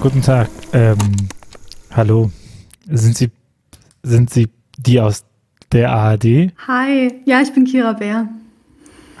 Guten 0.00 0.22
Tag. 0.22 0.48
Ähm, 0.72 0.96
hallo. 1.90 2.30
Sind 2.88 3.18
Sie, 3.18 3.30
sind 4.02 4.30
Sie 4.30 4.48
die 4.78 4.98
aus 4.98 5.26
der 5.72 5.92
ARD? 5.92 6.52
Hi. 6.66 7.20
Ja, 7.26 7.42
ich 7.42 7.52
bin 7.52 7.66
Kira 7.66 7.92
Bär. 7.92 8.26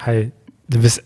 Hi. 0.06 0.32
Du 0.70 0.78
bist 0.80 1.04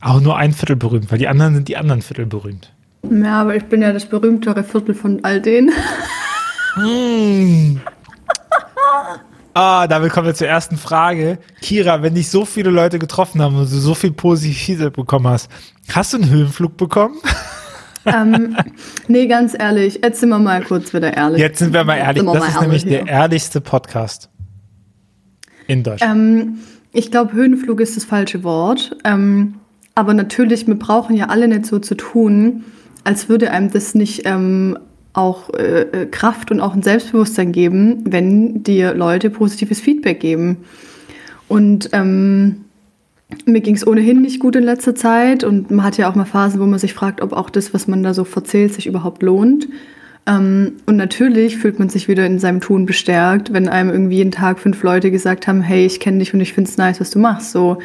auch 0.00 0.22
nur 0.22 0.38
ein 0.38 0.54
Viertel 0.54 0.76
berühmt, 0.76 1.10
weil 1.12 1.18
die 1.18 1.28
anderen 1.28 1.54
sind 1.54 1.68
die 1.68 1.76
anderen 1.76 2.00
Viertel 2.00 2.24
berühmt. 2.24 2.72
Ja, 3.10 3.42
aber 3.42 3.56
ich 3.56 3.64
bin 3.64 3.82
ja 3.82 3.92
das 3.92 4.06
berühmtere 4.06 4.64
Viertel 4.64 4.94
von 4.94 5.22
all 5.22 5.42
denen. 5.42 5.70
Hm. 6.74 7.80
Ah, 9.52 9.88
damit 9.88 10.12
kommen 10.12 10.28
wir 10.28 10.34
zur 10.34 10.46
ersten 10.46 10.76
Frage. 10.76 11.38
Kira, 11.60 12.02
wenn 12.02 12.14
dich 12.14 12.30
so 12.30 12.44
viele 12.44 12.70
Leute 12.70 13.00
getroffen 13.00 13.42
haben 13.42 13.56
und 13.56 13.62
du 13.62 13.76
so 13.78 13.94
viel 13.94 14.12
positiv 14.12 14.56
Feedback 14.56 14.92
bekommen 14.92 15.26
hast, 15.26 15.50
hast 15.92 16.12
du 16.12 16.18
einen 16.18 16.30
Höhenflug 16.30 16.76
bekommen? 16.76 17.16
ähm, 18.06 18.56
nee, 19.08 19.26
ganz 19.26 19.54
ehrlich, 19.58 20.00
jetzt 20.02 20.20
sind 20.20 20.28
wir 20.30 20.38
mal 20.38 20.62
kurz 20.62 20.92
wieder 20.94 21.14
ehrlich. 21.16 21.40
Jetzt 21.40 21.58
sind 21.58 21.72
wir 21.72 21.84
mal 21.84 21.96
ehrlich. 21.96 22.24
Das 22.24 22.48
ist 22.48 22.60
nämlich 22.60 22.82
hier. 22.82 23.04
der 23.04 23.08
ehrlichste 23.08 23.60
Podcast 23.60 24.30
in 25.66 25.82
Deutschland. 25.82 26.16
Ähm, 26.16 26.58
ich 26.92 27.10
glaube, 27.10 27.32
Höhenflug 27.32 27.80
ist 27.80 27.96
das 27.96 28.04
falsche 28.04 28.42
Wort. 28.42 28.96
Ähm, 29.04 29.54
aber 29.94 30.14
natürlich, 30.14 30.66
wir 30.66 30.76
brauchen 30.76 31.16
ja 31.16 31.26
alle 31.26 31.48
nicht 31.48 31.66
so 31.66 31.78
zu 31.78 31.94
tun, 31.94 32.64
als 33.04 33.28
würde 33.28 33.50
einem 33.50 33.70
das 33.70 33.94
nicht 33.94 34.22
ähm, 34.24 34.78
auch 35.12 35.52
äh, 35.54 35.82
äh, 35.82 36.06
Kraft 36.06 36.50
und 36.50 36.60
auch 36.60 36.74
ein 36.74 36.82
Selbstbewusstsein 36.82 37.52
geben, 37.52 38.04
wenn 38.04 38.62
dir 38.62 38.94
Leute 38.94 39.30
positives 39.30 39.80
Feedback 39.80 40.20
geben. 40.20 40.58
Und 41.48 41.90
ähm, 41.92 42.64
mir 43.46 43.60
ging 43.60 43.74
es 43.74 43.86
ohnehin 43.86 44.22
nicht 44.22 44.40
gut 44.40 44.56
in 44.56 44.64
letzter 44.64 44.94
Zeit 44.94 45.44
und 45.44 45.70
man 45.70 45.84
hat 45.84 45.96
ja 45.96 46.10
auch 46.10 46.14
mal 46.14 46.24
Phasen, 46.24 46.60
wo 46.60 46.66
man 46.66 46.78
sich 46.78 46.94
fragt, 46.94 47.20
ob 47.20 47.32
auch 47.32 47.50
das, 47.50 47.72
was 47.74 47.88
man 47.88 48.02
da 48.02 48.14
so 48.14 48.24
verzählt, 48.24 48.74
sich 48.74 48.86
überhaupt 48.86 49.22
lohnt. 49.22 49.68
Ähm, 50.26 50.74
und 50.86 50.96
natürlich 50.96 51.56
fühlt 51.56 51.78
man 51.78 51.88
sich 51.88 52.08
wieder 52.08 52.26
in 52.26 52.38
seinem 52.38 52.60
Tun 52.60 52.86
bestärkt, 52.86 53.52
wenn 53.52 53.68
einem 53.68 53.90
irgendwie 53.90 54.16
jeden 54.16 54.32
Tag 54.32 54.58
fünf 54.58 54.82
Leute 54.82 55.10
gesagt 55.10 55.46
haben, 55.46 55.62
hey, 55.62 55.86
ich 55.86 56.00
kenne 56.00 56.18
dich 56.18 56.34
und 56.34 56.40
ich 56.40 56.52
finde 56.52 56.70
es 56.70 56.76
nice, 56.76 57.00
was 57.00 57.10
du 57.10 57.18
machst. 57.18 57.52
So, 57.52 57.78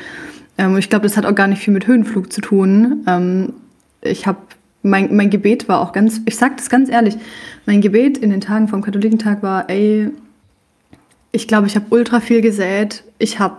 ähm, 0.57 0.77
ich 0.77 0.89
glaube, 0.89 1.03
das 1.03 1.17
hat 1.17 1.25
auch 1.25 1.35
gar 1.35 1.47
nicht 1.47 1.61
viel 1.61 1.73
mit 1.73 1.87
Höhenflug 1.87 2.31
zu 2.31 2.41
tun. 2.41 3.03
Ähm, 3.07 3.53
ich 4.01 4.27
habe 4.27 4.39
mein, 4.83 5.15
mein 5.15 5.29
Gebet 5.29 5.67
war 5.67 5.81
auch 5.81 5.93
ganz, 5.93 6.21
ich 6.25 6.35
sage 6.35 6.55
das 6.57 6.69
ganz 6.69 6.89
ehrlich, 6.89 7.15
mein 7.65 7.81
Gebet 7.81 8.17
in 8.17 8.29
den 8.29 8.41
Tagen 8.41 8.67
vom 8.67 8.81
Katholikentag 8.81 9.41
war, 9.41 9.69
ey, 9.69 10.11
ich 11.31 11.47
glaube, 11.47 11.67
ich 11.67 11.75
habe 11.75 11.87
ultra 11.89 12.19
viel 12.19 12.41
gesät, 12.41 13.03
ich 13.17 13.39
habe 13.39 13.57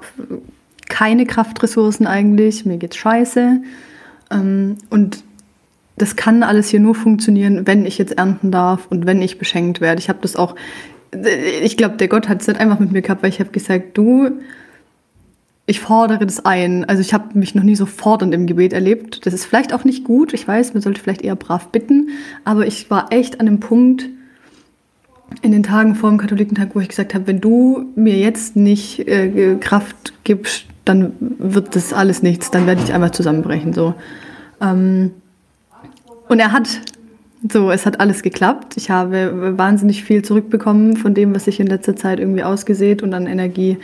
keine 0.88 1.26
Kraftressourcen 1.26 2.06
eigentlich, 2.06 2.64
mir 2.64 2.78
geht's 2.78 2.96
scheiße. 2.96 3.60
Ähm, 4.30 4.76
und 4.90 5.22
das 5.96 6.16
kann 6.16 6.42
alles 6.42 6.68
hier 6.68 6.80
nur 6.80 6.94
funktionieren, 6.94 7.66
wenn 7.66 7.86
ich 7.86 7.98
jetzt 7.98 8.18
ernten 8.18 8.50
darf 8.50 8.86
und 8.90 9.06
wenn 9.06 9.22
ich 9.22 9.38
beschenkt 9.38 9.80
werde. 9.80 10.00
Ich 10.00 10.08
habe 10.08 10.18
das 10.22 10.36
auch, 10.36 10.54
ich 11.62 11.76
glaube, 11.76 11.96
der 11.96 12.08
Gott 12.08 12.28
hat 12.28 12.42
es 12.42 12.48
nicht 12.48 12.60
einfach 12.60 12.78
mit 12.78 12.92
mir 12.92 13.02
gehabt, 13.02 13.22
weil 13.22 13.30
ich 13.30 13.40
habe 13.40 13.50
gesagt, 13.50 13.96
du, 13.96 14.30
ich 15.64 15.80
fordere 15.80 16.26
das 16.26 16.44
ein. 16.44 16.84
Also 16.84 17.00
ich 17.00 17.14
habe 17.14 17.38
mich 17.38 17.54
noch 17.54 17.62
nie 17.62 17.76
so 17.76 17.86
fordernd 17.86 18.34
im 18.34 18.46
Gebet 18.46 18.72
erlebt. 18.72 19.26
Das 19.26 19.34
ist 19.34 19.46
vielleicht 19.46 19.72
auch 19.72 19.84
nicht 19.84 20.04
gut. 20.04 20.32
Ich 20.32 20.46
weiß, 20.46 20.74
man 20.74 20.82
sollte 20.82 21.00
vielleicht 21.00 21.22
eher 21.22 21.34
brav 21.34 21.68
bitten. 21.68 22.10
Aber 22.44 22.66
ich 22.66 22.90
war 22.90 23.12
echt 23.12 23.40
an 23.40 23.46
dem 23.46 23.58
Punkt 23.58 24.08
in 25.42 25.50
den 25.50 25.64
Tagen 25.64 25.96
vor 25.96 26.10
dem 26.10 26.18
Katholikentag, 26.18 26.70
wo 26.74 26.80
ich 26.80 26.88
gesagt 26.88 27.14
habe, 27.14 27.26
wenn 27.26 27.40
du 27.40 27.90
mir 27.96 28.16
jetzt 28.16 28.54
nicht 28.54 29.08
äh, 29.08 29.56
Kraft 29.56 30.12
gibst, 30.22 30.66
dann 30.86 31.12
wird 31.20 31.76
das 31.76 31.92
alles 31.92 32.22
nichts. 32.22 32.50
Dann 32.50 32.66
werde 32.66 32.82
ich 32.82 32.94
einfach 32.94 33.10
zusammenbrechen. 33.10 33.74
So. 33.74 33.94
Ähm, 34.62 35.10
und 36.28 36.38
er 36.38 36.52
hat 36.52 36.80
so, 37.52 37.70
es 37.70 37.84
hat 37.84 38.00
alles 38.00 38.22
geklappt. 38.22 38.76
Ich 38.76 38.90
habe 38.90 39.58
wahnsinnig 39.58 40.04
viel 40.04 40.22
zurückbekommen 40.22 40.96
von 40.96 41.12
dem, 41.12 41.34
was 41.34 41.46
ich 41.46 41.60
in 41.60 41.66
letzter 41.66 41.96
Zeit 41.96 42.18
irgendwie 42.18 42.42
ausgesät 42.42 43.02
und 43.02 43.12
an 43.12 43.26
Energie 43.26 43.78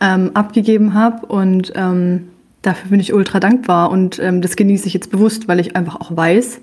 ähm, 0.00 0.32
abgegeben 0.34 0.94
habe. 0.94 1.26
Und 1.26 1.72
ähm, 1.76 2.28
dafür 2.62 2.90
bin 2.90 3.00
ich 3.00 3.12
ultra 3.12 3.38
dankbar. 3.38 3.90
Und 3.90 4.18
ähm, 4.18 4.42
das 4.42 4.56
genieße 4.56 4.86
ich 4.86 4.94
jetzt 4.94 5.10
bewusst, 5.10 5.48
weil 5.48 5.60
ich 5.60 5.76
einfach 5.76 6.00
auch 6.00 6.16
weiß, 6.16 6.60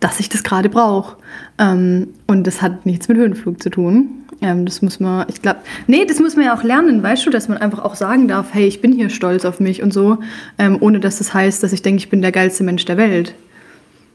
dass 0.00 0.20
ich 0.20 0.28
das 0.28 0.42
gerade 0.42 0.68
brauche. 0.68 1.16
Ähm, 1.58 2.08
und 2.26 2.46
das 2.46 2.60
hat 2.60 2.86
nichts 2.86 3.08
mit 3.08 3.16
Höhenflug 3.16 3.62
zu 3.62 3.70
tun. 3.70 4.21
Ähm, 4.42 4.66
das 4.66 4.82
muss 4.82 5.00
man, 5.00 5.26
ich 5.28 5.40
glaube, 5.40 5.60
nee, 5.86 6.04
das 6.04 6.18
muss 6.18 6.36
man 6.36 6.44
ja 6.44 6.56
auch 6.56 6.64
lernen, 6.64 7.02
weißt 7.02 7.24
du, 7.24 7.30
dass 7.30 7.48
man 7.48 7.58
einfach 7.58 7.78
auch 7.78 7.94
sagen 7.94 8.28
darf, 8.28 8.48
hey, 8.52 8.66
ich 8.66 8.80
bin 8.80 8.92
hier 8.92 9.08
stolz 9.08 9.44
auf 9.44 9.60
mich 9.60 9.82
und 9.82 9.92
so, 9.92 10.18
ähm, 10.58 10.76
ohne 10.80 11.00
dass 11.00 11.18
das 11.18 11.32
heißt, 11.32 11.62
dass 11.62 11.72
ich 11.72 11.82
denke, 11.82 11.98
ich 11.98 12.10
bin 12.10 12.22
der 12.22 12.32
geilste 12.32 12.64
Mensch 12.64 12.84
der 12.84 12.96
Welt. 12.96 13.34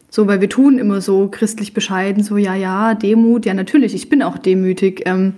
So, 0.09 0.27
weil 0.27 0.39
wir 0.41 0.49
tun 0.49 0.79
immer 0.79 1.01
so 1.01 1.27
christlich 1.27 1.73
bescheiden, 1.73 2.23
so 2.23 2.38
ja, 2.38 2.55
ja, 2.55 2.93
Demut, 2.93 3.45
ja 3.45 3.53
natürlich, 3.53 3.93
ich 3.93 4.09
bin 4.09 4.21
auch 4.21 4.38
demütig. 4.38 5.03
Ähm, 5.05 5.33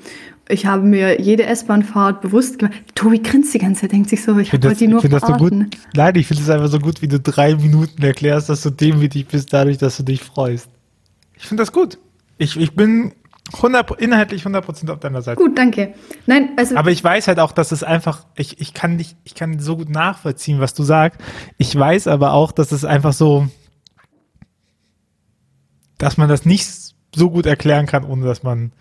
ich 0.51 0.65
habe 0.65 0.83
mir 0.83 1.21
jede 1.21 1.45
S-Bahn-Fahrt 1.45 2.21
bewusst 2.21 2.57
gemacht. 2.57 2.75
Tobi 2.95 3.21
grinst 3.21 3.53
die 3.53 3.59
ganze 3.59 3.81
Zeit, 3.81 3.91
denkt 3.91 4.09
sich 4.09 4.23
so, 4.23 4.37
ich, 4.39 4.51
ich 4.51 4.63
wollte 4.63 4.79
die 4.79 4.87
nur 4.87 5.03
ich 5.03 5.09
das 5.09 5.21
so 5.21 5.33
gut. 5.33 5.53
Nein, 5.93 6.15
ich 6.15 6.25
finde 6.25 6.41
es 6.41 6.49
einfach 6.49 6.69
so 6.69 6.79
gut, 6.79 7.03
wie 7.03 7.07
du 7.07 7.19
drei 7.19 7.55
Minuten 7.55 8.01
erklärst, 8.01 8.49
dass 8.49 8.63
du 8.63 8.71
demütig 8.71 9.27
bist, 9.27 9.53
dadurch, 9.53 9.77
dass 9.77 9.97
du 9.97 10.03
dich 10.03 10.23
freust. 10.23 10.67
Ich 11.37 11.45
finde 11.45 11.61
das 11.61 11.71
gut. 11.71 11.99
Ich, 12.39 12.59
ich 12.59 12.73
bin 12.73 13.11
100, 13.53 13.99
inhaltlich 13.99 14.45
100% 14.45 14.91
auf 14.91 14.99
deiner 14.99 15.21
Seite. 15.21 15.41
Gut, 15.41 15.57
danke. 15.57 15.93
Nein, 16.25 16.51
also 16.57 16.75
Aber 16.75 16.91
ich 16.91 17.03
weiß 17.03 17.27
halt 17.27 17.39
auch, 17.39 17.51
dass 17.51 17.71
es 17.71 17.83
einfach, 17.83 18.25
ich, 18.35 18.59
ich 18.59 18.73
kann 18.73 18.95
nicht, 18.95 19.17
ich 19.23 19.35
kann 19.35 19.59
so 19.59 19.77
gut 19.77 19.89
nachvollziehen, 19.89 20.59
was 20.59 20.73
du 20.73 20.83
sagst. 20.83 21.19
Ich 21.57 21.77
weiß 21.77 22.07
aber 22.07 22.33
auch, 22.33 22.51
dass 22.51 22.71
es 22.71 22.85
einfach 22.85 23.13
so, 23.13 23.47
dass 25.97 26.17
man 26.17 26.29
das 26.29 26.45
nicht 26.45 26.69
so 27.15 27.29
gut 27.29 27.45
erklären 27.45 27.85
kann, 27.85 28.03
ohne 28.03 28.25
dass 28.25 28.43
man 28.43 28.71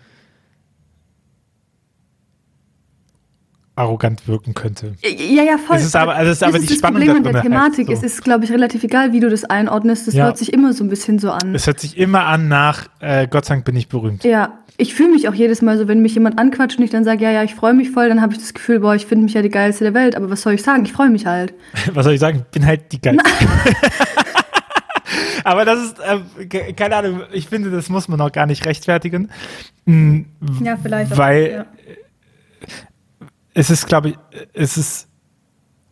arrogant 3.79 4.27
wirken 4.27 4.53
könnte. 4.53 4.95
Ja, 5.01 5.43
ja, 5.43 5.57
voll. 5.57 5.77
Es 5.77 5.85
ist 5.85 5.95
aber, 5.95 6.15
also 6.15 6.31
es 6.31 6.37
ist 6.37 6.43
aber 6.43 6.59
die 6.59 6.65
ist 6.65 6.77
Spannung 6.77 6.99
das 6.99 7.07
Problem 7.07 7.25
an 7.25 7.33
der 7.33 7.41
Thematik. 7.41 7.87
Halt 7.87 7.97
so. 7.97 8.05
Es 8.05 8.13
ist, 8.13 8.23
glaube 8.23 8.43
ich, 8.43 8.51
relativ 8.51 8.83
egal, 8.83 9.13
wie 9.13 9.19
du 9.19 9.29
das 9.29 9.45
einordnest. 9.45 10.07
Es 10.07 10.13
ja. 10.13 10.25
hört 10.25 10.37
sich 10.37 10.53
immer 10.53 10.73
so 10.73 10.83
ein 10.83 10.89
bisschen 10.89 11.17
so 11.17 11.31
an. 11.31 11.55
Es 11.55 11.65
hört 11.65 11.79
sich 11.79 11.97
immer 11.97 12.25
an 12.25 12.47
nach 12.47 12.87
äh, 12.99 13.27
Gott 13.27 13.45
sei 13.45 13.55
Dank 13.55 13.65
bin 13.65 13.75
ich 13.75 13.87
berühmt. 13.87 14.23
Ja, 14.23 14.59
ich 14.77 14.93
fühle 14.93 15.11
mich 15.11 15.27
auch 15.27 15.33
jedes 15.33 15.61
Mal 15.61 15.77
so, 15.77 15.87
wenn 15.87 16.01
mich 16.01 16.13
jemand 16.13 16.39
anquatscht 16.39 16.77
und 16.77 16.83
ich 16.83 16.91
dann 16.91 17.03
sage, 17.03 17.23
ja, 17.23 17.31
ja, 17.31 17.43
ich 17.43 17.55
freue 17.55 17.73
mich 17.73 17.89
voll, 17.89 18.09
dann 18.09 18.21
habe 18.21 18.33
ich 18.33 18.39
das 18.39 18.53
Gefühl, 18.53 18.79
boah, 18.81 18.95
ich 18.95 19.05
finde 19.05 19.23
mich 19.23 19.33
ja 19.33 19.41
die 19.41 19.49
geilste 19.49 19.85
der 19.85 19.93
Welt. 19.93 20.15
Aber 20.15 20.29
was 20.29 20.41
soll 20.41 20.53
ich 20.53 20.63
sagen? 20.63 20.85
Ich 20.85 20.93
freue 20.93 21.09
mich 21.09 21.25
halt. 21.25 21.53
was 21.93 22.03
soll 22.05 22.13
ich 22.13 22.19
sagen? 22.19 22.39
Ich 22.39 22.51
bin 22.51 22.65
halt 22.65 22.91
die 22.91 23.01
geilste. 23.01 23.23
Aber 25.45 25.65
das 25.65 25.83
ist, 25.83 25.95
äh, 25.99 26.73
keine 26.73 26.97
Ahnung, 26.97 27.21
ich 27.31 27.47
finde, 27.47 27.71
das 27.71 27.89
muss 27.89 28.07
man 28.07 28.19
auch 28.21 28.31
gar 28.31 28.45
nicht 28.45 28.65
rechtfertigen. 28.65 29.31
Mhm, 29.85 30.25
ja, 30.61 30.77
vielleicht. 30.81 31.17
Weil 31.17 31.45
auch, 31.45 31.49
ja. 31.49 31.65
Es 33.59 33.69
ist, 33.69 33.87
glaube 33.87 34.09
ich, 34.09 34.15
es 34.53 34.77
ist 34.77 35.09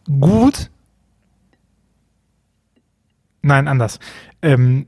gut. 0.07 0.69
Nein, 3.41 3.67
anders. 3.67 4.00
Ähm, 4.41 4.85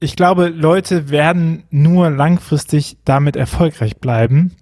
ich 0.00 0.16
glaube, 0.16 0.48
Leute 0.48 1.08
werden 1.10 1.62
nur 1.70 2.10
langfristig 2.10 2.96
damit 3.04 3.36
erfolgreich 3.36 3.98
bleiben, 3.98 4.56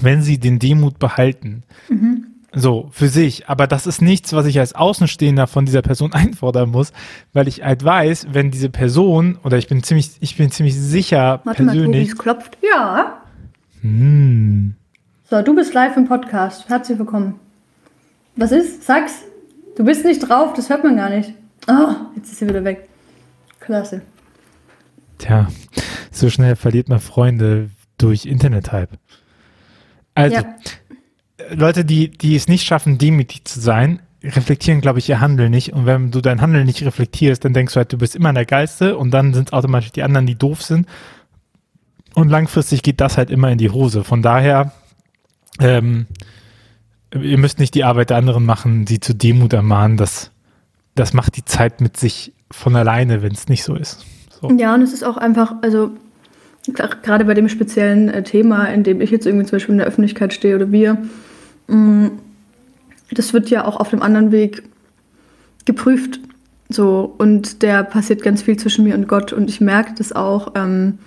wenn 0.00 0.22
sie 0.22 0.40
den 0.40 0.58
Demut 0.58 0.98
behalten. 0.98 1.62
Mhm. 1.88 2.26
So, 2.52 2.88
für 2.90 3.08
sich. 3.08 3.48
Aber 3.48 3.68
das 3.68 3.86
ist 3.86 4.02
nichts, 4.02 4.32
was 4.32 4.46
ich 4.46 4.58
als 4.58 4.74
Außenstehender 4.74 5.46
von 5.46 5.64
dieser 5.66 5.82
Person 5.82 6.12
einfordern 6.12 6.70
muss, 6.70 6.92
weil 7.32 7.46
ich 7.46 7.62
halt 7.62 7.84
weiß, 7.84 8.26
wenn 8.32 8.50
diese 8.50 8.70
Person, 8.70 9.38
oder 9.44 9.56
ich 9.56 9.68
bin 9.68 9.84
ziemlich, 9.84 10.10
ich 10.18 10.36
bin 10.36 10.50
ziemlich 10.50 10.74
sicher 10.74 11.42
Warte 11.44 11.62
persönlich. 11.62 12.08
Mal, 12.08 12.16
klopft. 12.16 12.58
Ja. 12.60 13.22
Hm. 13.82 14.74
So, 15.32 15.40
du 15.40 15.54
bist 15.54 15.72
live 15.72 15.96
im 15.96 16.06
Podcast. 16.06 16.68
Herzlich 16.68 16.98
willkommen. 16.98 17.40
Was 18.36 18.52
ist? 18.52 18.84
Sag's. 18.84 19.22
Du 19.78 19.82
bist 19.82 20.04
nicht 20.04 20.18
drauf, 20.18 20.52
das 20.52 20.68
hört 20.68 20.84
man 20.84 20.94
gar 20.94 21.08
nicht. 21.08 21.32
Oh, 21.68 21.94
jetzt 22.14 22.30
ist 22.30 22.40
sie 22.40 22.46
wieder 22.46 22.62
weg. 22.64 22.86
Klasse. 23.58 24.02
Tja, 25.16 25.48
so 26.10 26.28
schnell 26.28 26.54
verliert 26.54 26.90
man 26.90 27.00
Freunde 27.00 27.70
durch 27.96 28.26
Internet-Hype. 28.26 28.90
Also, 30.14 30.36
ja. 30.36 30.54
Leute, 31.48 31.86
die, 31.86 32.10
die 32.10 32.36
es 32.36 32.46
nicht 32.46 32.66
schaffen, 32.66 32.98
demütig 32.98 33.46
zu 33.46 33.58
sein, 33.58 34.02
reflektieren, 34.22 34.82
glaube 34.82 34.98
ich, 34.98 35.08
ihr 35.08 35.20
Handeln 35.20 35.50
nicht. 35.50 35.72
Und 35.72 35.86
wenn 35.86 36.10
du 36.10 36.20
dein 36.20 36.42
Handeln 36.42 36.66
nicht 36.66 36.84
reflektierst, 36.84 37.42
dann 37.42 37.54
denkst 37.54 37.72
du 37.72 37.78
halt, 37.78 37.90
du 37.90 37.96
bist 37.96 38.16
immer 38.16 38.34
der 38.34 38.44
Geilste 38.44 38.98
und 38.98 39.12
dann 39.12 39.32
sind 39.32 39.48
es 39.48 39.52
automatisch 39.54 39.92
die 39.92 40.02
anderen, 40.02 40.26
die 40.26 40.36
doof 40.36 40.60
sind. 40.60 40.86
Und 42.12 42.28
langfristig 42.28 42.82
geht 42.82 43.00
das 43.00 43.16
halt 43.16 43.30
immer 43.30 43.50
in 43.50 43.56
die 43.56 43.70
Hose. 43.70 44.04
Von 44.04 44.20
daher, 44.20 44.72
ähm, 45.60 46.06
ihr 47.14 47.38
müsst 47.38 47.58
nicht 47.58 47.74
die 47.74 47.84
Arbeit 47.84 48.10
der 48.10 48.16
anderen 48.16 48.44
machen, 48.44 48.86
sie 48.86 49.00
zu 49.00 49.14
Demut 49.14 49.52
ermahnen. 49.52 49.96
Das, 49.96 50.30
das 50.94 51.12
macht 51.12 51.36
die 51.36 51.44
Zeit 51.44 51.80
mit 51.80 51.96
sich 51.96 52.32
von 52.50 52.76
alleine, 52.76 53.22
wenn 53.22 53.32
es 53.32 53.48
nicht 53.48 53.64
so 53.64 53.74
ist. 53.74 54.04
So. 54.40 54.50
Ja, 54.50 54.74
und 54.74 54.82
es 54.82 54.92
ist 54.92 55.04
auch 55.04 55.16
einfach, 55.16 55.54
also 55.62 55.90
gerade 56.72 57.24
bei 57.24 57.34
dem 57.34 57.48
speziellen 57.48 58.08
äh, 58.08 58.22
Thema, 58.22 58.66
in 58.66 58.82
dem 58.84 59.00
ich 59.00 59.10
jetzt 59.10 59.26
irgendwie 59.26 59.46
zum 59.46 59.56
Beispiel 59.56 59.72
in 59.72 59.78
der 59.78 59.86
Öffentlichkeit 59.86 60.32
stehe 60.32 60.56
oder 60.56 60.70
wir, 60.70 60.98
Mm, 61.72 62.08
das 63.10 63.32
wird 63.32 63.50
ja 63.50 63.64
auch 63.64 63.76
auf 63.76 63.90
dem 63.90 64.02
anderen 64.02 64.32
Weg 64.32 64.62
geprüft. 65.64 66.20
So, 66.68 67.14
und 67.18 67.62
der 67.62 67.82
passiert 67.82 68.22
ganz 68.22 68.42
viel 68.42 68.58
zwischen 68.58 68.84
mir 68.84 68.94
und 68.94 69.08
Gott 69.08 69.32
und 69.32 69.48
ich 69.50 69.60
merke 69.60 69.94
das 69.96 70.12
auch. 70.12 70.52
Ähm, 70.54 70.98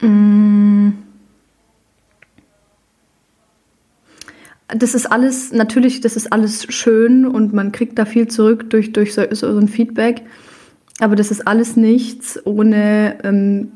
mh, 0.00 0.08
mm, 0.08 0.98
das 4.76 4.94
ist 4.94 5.06
alles, 5.06 5.52
natürlich, 5.52 6.00
das 6.00 6.16
ist 6.16 6.32
alles 6.32 6.72
schön 6.72 7.26
und 7.26 7.52
man 7.52 7.72
kriegt 7.72 7.98
da 7.98 8.04
viel 8.04 8.28
zurück 8.28 8.70
durch, 8.70 8.92
durch 8.92 9.14
so, 9.14 9.22
so 9.32 9.58
ein 9.58 9.68
Feedback. 9.68 10.22
Aber 11.00 11.16
das 11.16 11.30
ist 11.30 11.46
alles 11.46 11.76
nichts 11.76 12.38
ohne 12.44 13.18
ähm, 13.24 13.72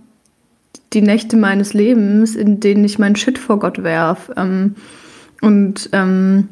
die 0.93 1.03
Nächte 1.03 1.37
meines 1.37 1.75
Lebens, 1.75 2.37
in 2.37 2.61
denen 2.61 2.85
ich 2.85 2.99
meinen 2.99 3.17
Shit 3.17 3.39
vor 3.39 3.59
Gott 3.59 3.83
werf. 3.83 4.31
Ähm, 4.37 4.77
und 5.41 5.89
ähm, 5.93 6.49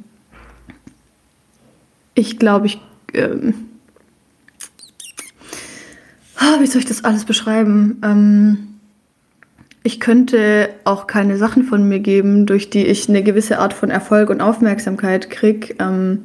ich 2.15 2.39
glaube, 2.39 2.67
ich. 2.67 2.81
Ähm, 3.15 3.55
oh, 6.41 6.61
wie 6.61 6.67
soll 6.67 6.81
ich 6.81 6.87
das 6.87 7.05
alles 7.05 7.25
beschreiben? 7.25 7.99
Ich 9.85 9.99
könnte 9.99 10.69
auch 10.85 11.07
keine 11.07 11.37
Sachen 11.37 11.65
von 11.65 11.89
mir 11.89 11.99
geben, 11.99 12.47
durch 12.47 12.71
die 12.71 12.87
ich 12.87 13.09
eine 13.09 13.23
gewisse 13.23 13.59
Art 13.59 13.73
von 13.73 13.91
Erfolg 13.91 14.31
und 14.31 14.41
Aufmerksamkeit 14.41 15.29
kriege, 15.29 15.75
ähm, 15.81 16.25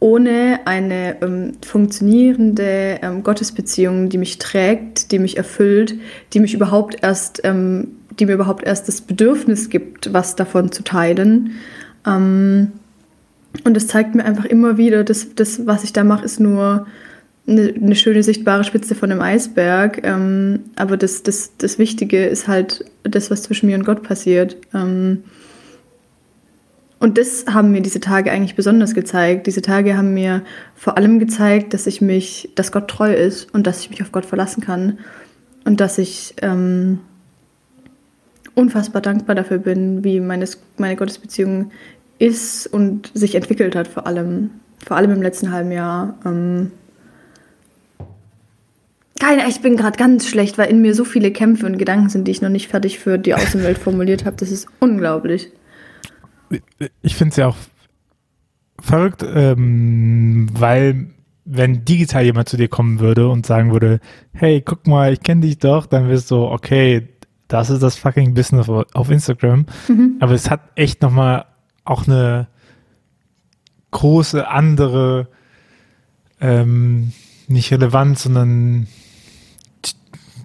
ohne 0.00 0.60
eine 0.64 1.20
ähm, 1.20 1.52
funktionierende 1.62 3.00
ähm, 3.02 3.22
Gottesbeziehung, 3.22 4.08
die 4.08 4.16
mich 4.16 4.38
trägt, 4.38 5.12
die 5.12 5.18
mich 5.18 5.36
erfüllt, 5.36 5.94
die 6.32 6.40
mich 6.40 6.54
überhaupt 6.54 6.96
erst, 7.02 7.42
ähm, 7.44 7.88
die 8.18 8.24
mir 8.24 8.32
überhaupt 8.32 8.64
erst 8.64 8.88
das 8.88 9.02
Bedürfnis 9.02 9.68
gibt, 9.68 10.12
was 10.14 10.36
davon 10.36 10.72
zu 10.72 10.82
teilen. 10.82 11.52
Ähm, 12.06 12.72
und 13.64 13.76
es 13.76 13.88
zeigt 13.88 14.14
mir 14.14 14.24
einfach 14.24 14.46
immer 14.46 14.78
wieder, 14.78 15.04
dass 15.04 15.34
das, 15.34 15.66
was 15.66 15.84
ich 15.84 15.92
da 15.92 16.02
mache, 16.02 16.24
ist 16.24 16.40
nur 16.40 16.86
eine, 17.46 17.74
eine 17.74 17.96
schöne 17.96 18.22
sichtbare 18.22 18.64
Spitze 18.64 18.94
von 18.94 19.10
einem 19.10 19.20
Eisberg. 19.20 20.00
Ähm, 20.04 20.60
aber 20.76 20.96
das, 20.96 21.22
das, 21.22 21.56
das 21.58 21.78
Wichtige 21.78 22.26
ist 22.26 22.48
halt 22.48 22.84
das, 23.02 23.30
was 23.30 23.42
zwischen 23.42 23.66
mir 23.66 23.76
und 23.76 23.84
Gott 23.84 24.02
passiert. 24.02 24.56
Ähm, 24.74 25.24
und 27.00 27.16
das 27.16 27.46
haben 27.46 27.72
mir 27.72 27.80
diese 27.80 28.00
Tage 28.00 28.30
eigentlich 28.30 28.56
besonders 28.56 28.94
gezeigt. 28.94 29.46
Diese 29.46 29.62
Tage 29.62 29.96
haben 29.96 30.12
mir 30.12 30.42
vor 30.74 30.98
allem 30.98 31.18
gezeigt, 31.18 31.72
dass 31.72 31.86
ich 31.86 32.02
mich, 32.02 32.50
dass 32.54 32.72
Gott 32.72 32.88
treu 32.88 33.12
ist 33.12 33.52
und 33.54 33.66
dass 33.66 33.80
ich 33.80 33.88
mich 33.88 34.02
auf 34.02 34.12
Gott 34.12 34.26
verlassen 34.26 34.62
kann 34.62 34.98
und 35.64 35.80
dass 35.80 35.96
ich 35.96 36.34
ähm, 36.42 36.98
unfassbar 38.54 39.00
dankbar 39.00 39.34
dafür 39.34 39.58
bin, 39.58 40.04
wie 40.04 40.20
meine, 40.20 40.44
meine 40.76 40.96
Gottesbeziehung 40.96 41.70
ist 42.18 42.66
und 42.66 43.10
sich 43.14 43.34
entwickelt 43.34 43.74
hat, 43.74 43.88
vor 43.88 44.06
allem, 44.06 44.50
vor 44.86 44.98
allem 44.98 45.10
im 45.12 45.22
letzten 45.22 45.52
halben 45.52 45.72
Jahr. 45.72 46.18
Ähm, 46.26 46.70
keine, 49.20 49.48
ich 49.48 49.60
bin 49.60 49.76
gerade 49.76 49.96
ganz 49.96 50.26
schlecht, 50.26 50.58
weil 50.58 50.70
in 50.70 50.82
mir 50.82 50.94
so 50.94 51.04
viele 51.04 51.30
Kämpfe 51.30 51.66
und 51.66 51.78
Gedanken 51.78 52.08
sind, 52.08 52.26
die 52.26 52.32
ich 52.32 52.42
noch 52.42 52.48
nicht 52.48 52.68
fertig 52.68 52.98
für 52.98 53.18
die 53.18 53.34
Außenwelt 53.34 53.78
formuliert 53.78 54.24
habe. 54.24 54.36
Das 54.36 54.50
ist 54.50 54.66
unglaublich. 54.80 55.50
Ich 57.02 57.14
finde 57.14 57.30
es 57.30 57.36
ja 57.36 57.46
auch 57.46 57.56
verrückt, 58.80 59.22
ähm, 59.22 60.48
weil 60.52 61.10
wenn 61.44 61.84
digital 61.84 62.24
jemand 62.24 62.48
zu 62.48 62.56
dir 62.56 62.68
kommen 62.68 62.98
würde 62.98 63.28
und 63.28 63.46
sagen 63.46 63.72
würde, 63.72 64.00
hey, 64.32 64.62
guck 64.62 64.86
mal, 64.86 65.12
ich 65.12 65.20
kenne 65.20 65.42
dich 65.42 65.58
doch, 65.58 65.86
dann 65.86 66.08
wirst 66.08 66.30
du, 66.30 66.44
okay, 66.44 67.08
das 67.48 67.70
ist 67.70 67.82
das 67.82 67.96
fucking 67.96 68.34
Business 68.34 68.68
auf 68.68 69.10
Instagram. 69.10 69.66
Mhm. 69.88 70.16
Aber 70.20 70.32
es 70.32 70.50
hat 70.50 70.60
echt 70.76 71.02
nochmal 71.02 71.44
auch 71.84 72.06
eine 72.06 72.48
große 73.90 74.46
andere, 74.48 75.28
ähm, 76.40 77.12
nicht 77.48 77.72
Relevanz, 77.72 78.22
sondern 78.22 78.86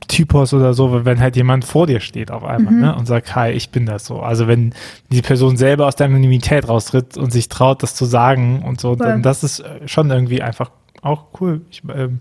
Typos 0.08 0.54
oder 0.54 0.74
so, 0.74 1.06
wenn 1.06 1.20
halt 1.20 1.36
jemand 1.36 1.66
vor 1.66 1.88
dir 1.88 2.00
steht 2.00 2.32
auf 2.32 2.44
einmal 2.44 2.74
mhm. 2.74 2.80
ne, 2.82 2.96
und 2.96 3.06
sagt, 3.06 3.36
hi, 3.36 3.52
ich 3.52 3.70
bin 3.70 3.86
das 3.86 4.06
so. 4.06 4.20
Also 4.20 4.48
wenn 4.48 4.74
die 5.12 5.22
Person 5.22 5.58
selber 5.58 5.88
aus 5.88 5.96
der 5.96 6.08
Anonymität 6.08 6.68
raustritt 6.68 7.18
und 7.18 7.32
sich 7.32 7.50
traut, 7.50 7.84
das 7.84 7.96
zu 7.96 8.06
sagen 8.06 8.64
und 8.64 8.80
so, 8.80 8.96
Voll. 8.96 9.06
dann 9.06 9.22
das 9.24 9.44
ist 9.44 9.60
äh, 9.60 9.88
schon 9.88 10.10
irgendwie 10.10 10.42
einfach 10.42 10.72
auch 11.02 11.26
cool. 11.40 11.62
Ich, 11.70 11.82
ähm, 11.94 12.20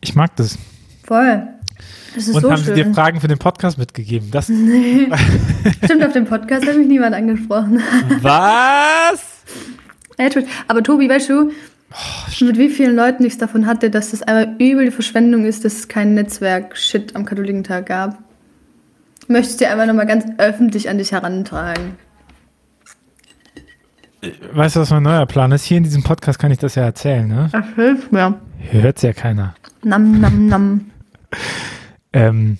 ich 0.00 0.14
mag 0.14 0.36
das. 0.36 0.58
Voll. 1.04 1.48
Das 2.14 2.28
ist 2.28 2.34
und 2.34 2.42
so 2.42 2.50
haben 2.50 2.62
schön. 2.62 2.76
sie 2.76 2.84
dir 2.84 2.94
Fragen 2.94 3.20
für 3.20 3.28
den 3.28 3.38
Podcast 3.38 3.76
mitgegeben? 3.78 4.30
Das 4.30 4.48
nee. 4.50 5.08
Stimmt, 5.84 6.04
auf 6.04 6.12
dem 6.12 6.26
Podcast 6.26 6.66
hat 6.66 6.76
mich 6.76 6.86
niemand 6.86 7.14
angesprochen. 7.14 7.80
Was? 8.20 9.42
Aber 10.68 10.82
Tobi, 10.82 11.08
weißt 11.08 11.28
du, 11.28 11.50
Oh, 12.40 12.44
mit 12.44 12.58
wie 12.58 12.68
vielen 12.68 12.96
Leuten 12.96 13.24
ich 13.24 13.34
es 13.34 13.38
davon 13.38 13.66
hatte, 13.66 13.90
dass 13.90 14.10
das 14.10 14.22
einmal 14.22 14.56
übel 14.58 14.86
die 14.86 14.90
Verschwendung 14.90 15.44
ist, 15.44 15.64
dass 15.64 15.74
es 15.74 15.88
kein 15.88 16.14
Netzwerk-Shit 16.14 17.16
am 17.16 17.24
Katholikentag 17.24 17.86
gab. 17.86 18.18
Möchtest 19.28 19.60
du 19.60 19.64
dir 19.64 19.70
einfach 19.72 19.86
nochmal 19.86 20.06
ganz 20.06 20.26
öffentlich 20.38 20.88
an 20.88 20.98
dich 20.98 21.12
herantragen? 21.12 21.96
Weißt 24.52 24.76
du, 24.76 24.80
was 24.80 24.90
mein 24.90 25.02
neuer 25.02 25.26
Plan 25.26 25.52
ist? 25.52 25.64
Hier 25.64 25.78
in 25.78 25.84
diesem 25.84 26.02
Podcast 26.02 26.38
kann 26.38 26.50
ich 26.50 26.58
das 26.58 26.74
ja 26.74 26.82
erzählen, 26.82 27.26
ne? 27.28 27.50
Ach, 27.52 27.74
hilf 27.74 28.10
mir. 28.10 28.40
Hier 28.58 28.82
hört 28.82 28.96
es 28.96 29.02
ja 29.02 29.12
keiner. 29.12 29.54
Nam, 29.82 30.20
nam, 30.20 30.46
nam. 30.46 30.90
ähm, 32.12 32.58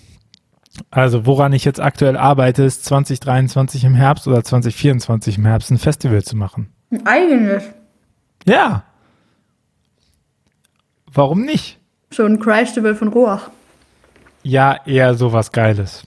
also, 0.91 1.27
woran 1.27 1.53
ich 1.53 1.65
jetzt 1.65 1.81
aktuell 1.81 2.17
arbeite, 2.17 2.65
ist 2.65 2.85
2023 2.85 3.85
im 3.85 3.94
Herbst 3.94 4.27
oder 4.27 4.43
2024 4.43 5.38
im 5.38 5.47
Herbst 5.47 5.70
ein 5.70 5.79
Festival 5.79 6.23
zu 6.23 6.37
machen. 6.37 6.73
Eigentlich. 7.05 7.62
Ja. 8.44 8.85
Warum 11.15 11.43
nicht? 11.43 11.79
Schon 12.11 12.33
ein 12.33 12.41
Cry-Stivel 12.41 12.95
von 12.97 13.09
Roach. 13.09 13.49
Ja, 14.43 14.81
eher 14.85 15.15
sowas 15.15 15.53
Geiles. 15.53 16.03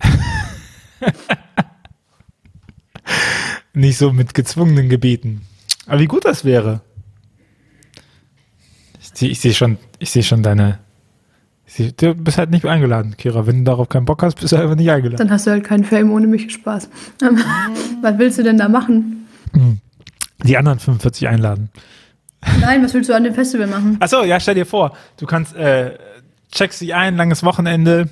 nicht 3.72 3.98
so 3.98 4.12
mit 4.12 4.34
gezwungenen 4.34 4.88
Gebieten. 4.88 5.42
Aber 5.86 6.00
wie 6.00 6.06
gut 6.06 6.24
das 6.24 6.44
wäre. 6.44 6.82
Ich, 9.00 9.22
ich 9.22 9.40
sehe 9.40 9.54
schon, 9.54 9.78
ich 9.98 10.10
sehe 10.10 10.22
schon 10.22 10.42
deine. 10.42 10.78
Seh, 11.66 11.92
du 11.92 12.14
bist 12.14 12.38
halt 12.38 12.50
nicht 12.50 12.64
eingeladen, 12.64 13.16
Kira. 13.16 13.46
Wenn 13.46 13.64
du 13.64 13.64
darauf 13.64 13.88
keinen 13.88 14.04
Bock 14.04 14.22
hast, 14.22 14.36
bist 14.40 14.52
du 14.52 14.56
einfach 14.56 14.76
nicht 14.76 14.90
eingeladen. 14.90 15.18
Dann 15.18 15.30
hast 15.30 15.46
du 15.46 15.50
halt 15.50 15.64
keinen 15.64 15.84
Fame 15.84 16.12
ohne 16.12 16.26
mich 16.26 16.52
Spaß. 16.52 16.88
Was 18.02 18.18
willst 18.18 18.38
du 18.38 18.42
denn 18.42 18.58
da 18.58 18.68
machen? 18.68 19.26
Die 20.44 20.56
anderen 20.56 20.78
45 20.78 21.28
einladen. 21.28 21.70
Nein, 22.60 22.84
was 22.84 22.94
willst 22.94 23.08
du 23.08 23.14
an 23.14 23.24
dem 23.24 23.34
Festival 23.34 23.66
machen? 23.66 23.96
Achso, 24.00 24.22
ja, 24.24 24.38
stell 24.40 24.54
dir 24.54 24.66
vor, 24.66 24.96
du 25.16 25.26
kannst, 25.26 25.54
äh, 25.56 25.98
checkst 26.52 26.80
dich 26.80 26.94
ein, 26.94 27.16
langes 27.16 27.42
Wochenende, 27.42 28.08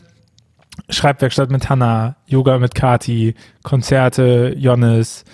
Schreibwerkstatt 0.88 1.50
mit 1.50 1.68
Hanna, 1.68 2.16
Yoga 2.26 2.58
mit 2.58 2.74
Kati, 2.74 3.34
Konzerte, 3.62 4.54
Jonas, 4.56 5.24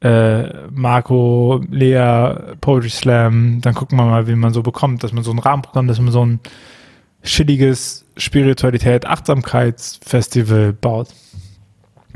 äh, 0.00 0.68
Marco, 0.70 1.62
Lea, 1.70 2.54
Poetry 2.60 2.90
Slam, 2.90 3.60
dann 3.60 3.74
gucken 3.74 3.98
wir 3.98 4.04
mal, 4.04 4.26
wie 4.26 4.34
man 4.34 4.52
so 4.52 4.62
bekommt, 4.62 5.02
dass 5.02 5.12
man 5.12 5.24
so 5.24 5.32
ein 5.32 5.38
Rahmenprogramm, 5.38 5.88
dass 5.88 6.00
man 6.00 6.12
so 6.12 6.24
ein 6.24 6.40
chilliges 7.22 8.04
Spiritualität, 8.16 9.06
Achtsamkeitsfestival 9.06 10.72
baut. 10.72 11.08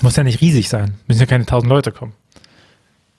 Muss 0.02 0.16
ja 0.16 0.24
nicht 0.24 0.40
riesig 0.40 0.68
sein, 0.68 0.94
müssen 1.06 1.20
ja 1.20 1.26
keine 1.26 1.46
tausend 1.46 1.70
Leute 1.70 1.92
kommen. 1.92 2.12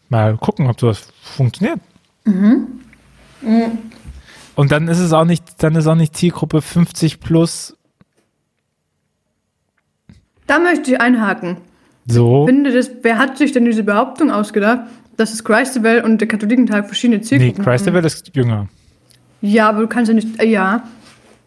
Mal 0.10 0.38
gucken, 0.38 0.68
ob 0.68 0.78
das 0.78 1.12
funktioniert. 1.22 1.80
Mhm. 2.26 2.81
Mhm. 3.42 3.78
Und 4.56 4.72
dann 4.72 4.88
ist 4.88 5.00
es 5.00 5.14
auch 5.14 5.26
nicht, 5.26 5.64
dann 5.64 5.76
ist 5.76 5.88
auch 5.88 5.96
nicht 5.96 6.16
Zielgruppe 6.16 6.62
50 6.62 7.20
plus. 7.20 7.76
Da 10.48 10.60
möchte 10.60 10.92
ich 10.92 11.02
einhaken. 11.02 11.58
So. 12.08 12.44
Ich 12.44 12.54
finde 12.54 12.74
das, 12.74 12.92
wer 13.02 13.18
hat 13.18 13.38
sich 13.38 13.52
denn 13.52 13.66
diese 13.66 13.84
Behauptung 13.84 14.32
ausgedacht, 14.32 14.82
dass 15.18 15.32
das 15.32 15.44
Christabel 15.44 16.04
und 16.04 16.20
der 16.20 16.28
Katholikentag 16.28 16.88
verschiedene 16.88 17.22
Zielgruppen 17.22 17.58
Nee, 17.58 17.64
Christabel 17.64 18.04
ist 18.04 18.36
jünger. 18.36 18.68
Ja, 19.42 19.70
aber 19.70 19.82
du 19.82 19.88
kannst 19.88 20.10
ja 20.10 20.16
nicht, 20.16 20.42
äh, 20.42 20.48
ja. 20.48 20.84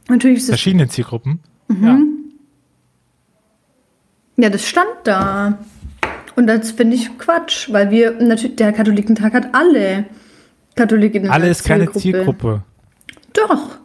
Natürlich 0.09 0.39
ist 0.39 0.45
es. 0.45 0.51
Verschiedene 0.51 0.89
Zielgruppen. 0.89 1.41
Mhm. 1.69 1.85
Ja. 1.85 1.99
Ja, 4.37 4.51
das 4.51 4.67
stand 4.67 4.89
da. 5.05 5.59
Und 6.37 6.49
das 6.49 6.73
finde 6.73 6.97
ich 6.97 7.17
Quatsch, 7.19 7.73
weil 7.73 7.91
wir 7.91 8.13
natürlich, 8.21 8.57
der 8.57 8.73
Katholikentag 8.73 9.35
hat 9.35 9.55
alle 9.55 10.07
Katholikinnen. 10.75 11.31
Alle 11.31 11.49
ist 11.49 11.65
keine 11.65 11.91
Zielgruppe. 11.93 12.63
Doch. 13.33 13.79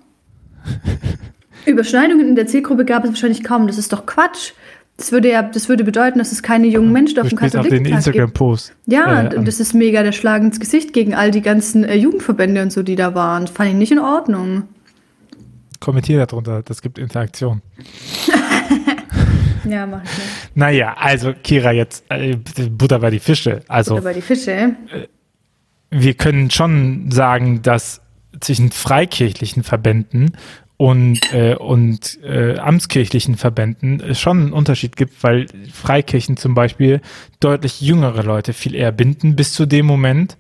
Überschneidungen 1.66 2.30
in 2.30 2.36
der 2.36 2.48
Zielgruppe 2.48 2.86
gab 2.86 3.04
es 3.04 3.12
wahrscheinlich 3.12 3.44
kaum. 3.44 3.68
Das 3.68 3.78
ist 3.78 3.94
doch 3.94 4.06
Quatsch. 4.06 4.54
Das 4.98 5.14
würde 5.14 5.30
ja, 5.30 5.44
das 5.44 5.70
würde 5.70 5.86
bedeuten, 5.86 6.20
dass 6.20 6.34
es 6.34 6.44
keine 6.44 6.68
jungen 6.68 6.92
Menschen 6.92 7.20
auf 7.20 7.30
dem 7.30 7.38
Katholikentag 7.38 7.84
gibt. 7.84 7.88
Instagram-Post. 7.88 8.74
Ja, 8.86 9.24
äh, 9.24 9.44
das 9.44 9.62
ist 9.62 9.74
mega 9.74 10.04
der 10.04 10.12
Schlag 10.12 10.42
ins 10.42 10.60
Gesicht 10.60 10.92
gegen 10.92 11.16
all 11.16 11.32
die 11.32 11.42
ganzen 11.42 11.86
äh, 11.86 11.96
Jugendverbände 11.96 12.62
und 12.62 12.74
so, 12.74 12.84
die 12.84 12.98
da 12.98 13.16
waren. 13.16 13.46
Das 13.46 13.52
fand 13.52 13.70
ich 13.70 13.76
nicht 13.76 13.94
in 13.94 14.00
Ordnung. 14.00 14.64
Kommentier 15.80 16.26
darunter, 16.26 16.62
das 16.64 16.82
gibt 16.82 17.00
Interaktion. 17.00 17.62
ja, 19.70 19.86
mach 19.86 20.04
ich 20.04 20.10
nicht. 20.10 20.56
Naja, 20.56 20.96
also 21.00 21.34
Kira, 21.42 21.72
jetzt 21.72 22.04
äh, 22.10 22.36
Butter 22.36 23.00
bei 23.00 23.10
die 23.10 23.20
Fische. 23.20 23.62
Also, 23.70 23.96
Butter 23.96 24.04
bei 24.04 24.14
die 24.14 24.22
Fische. 24.22 24.52
Äh, 24.52 25.08
wir 25.90 26.14
können 26.14 26.52
schon 26.52 27.12
sagen, 27.12 27.62
dass 27.62 28.02
zwischen 28.40 28.72
freikirchlichen 28.72 29.64
Verbänden 29.64 30.38
und, 30.78 31.34
äh, 31.34 31.56
und 31.56 32.20
äh, 32.24 32.58
amtskirchlichen 32.58 33.36
Verbänden 33.36 34.16
schon 34.16 34.42
einen 34.44 34.54
Unterschied 34.54 34.96
gibt, 34.96 35.22
weil 35.24 35.48
Freikirchen 35.74 36.38
zum 36.38 36.54
Beispiel 36.54 37.02
deutlich 37.40 37.82
jüngere 37.82 38.24
Leute 38.24 38.54
viel 38.54 38.76
eher 38.76 38.94
binden, 38.94 39.36
bis 39.36 39.54
zu 39.54 39.66
dem 39.66 39.86
Moment, 39.86 40.38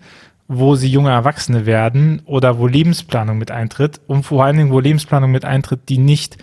wo 0.47 0.75
sie 0.75 0.87
junge 0.87 1.11
Erwachsene 1.11 1.65
werden 1.65 2.21
oder 2.25 2.57
wo 2.57 2.67
Lebensplanung 2.67 3.37
mit 3.37 3.51
eintritt 3.51 3.99
und 4.07 4.23
vor 4.23 4.45
allen 4.45 4.57
Dingen, 4.57 4.71
wo 4.71 4.79
Lebensplanung 4.79 5.29
mit 5.31 5.45
eintritt, 5.45 5.81
die 5.89 5.97
nicht 5.97 6.37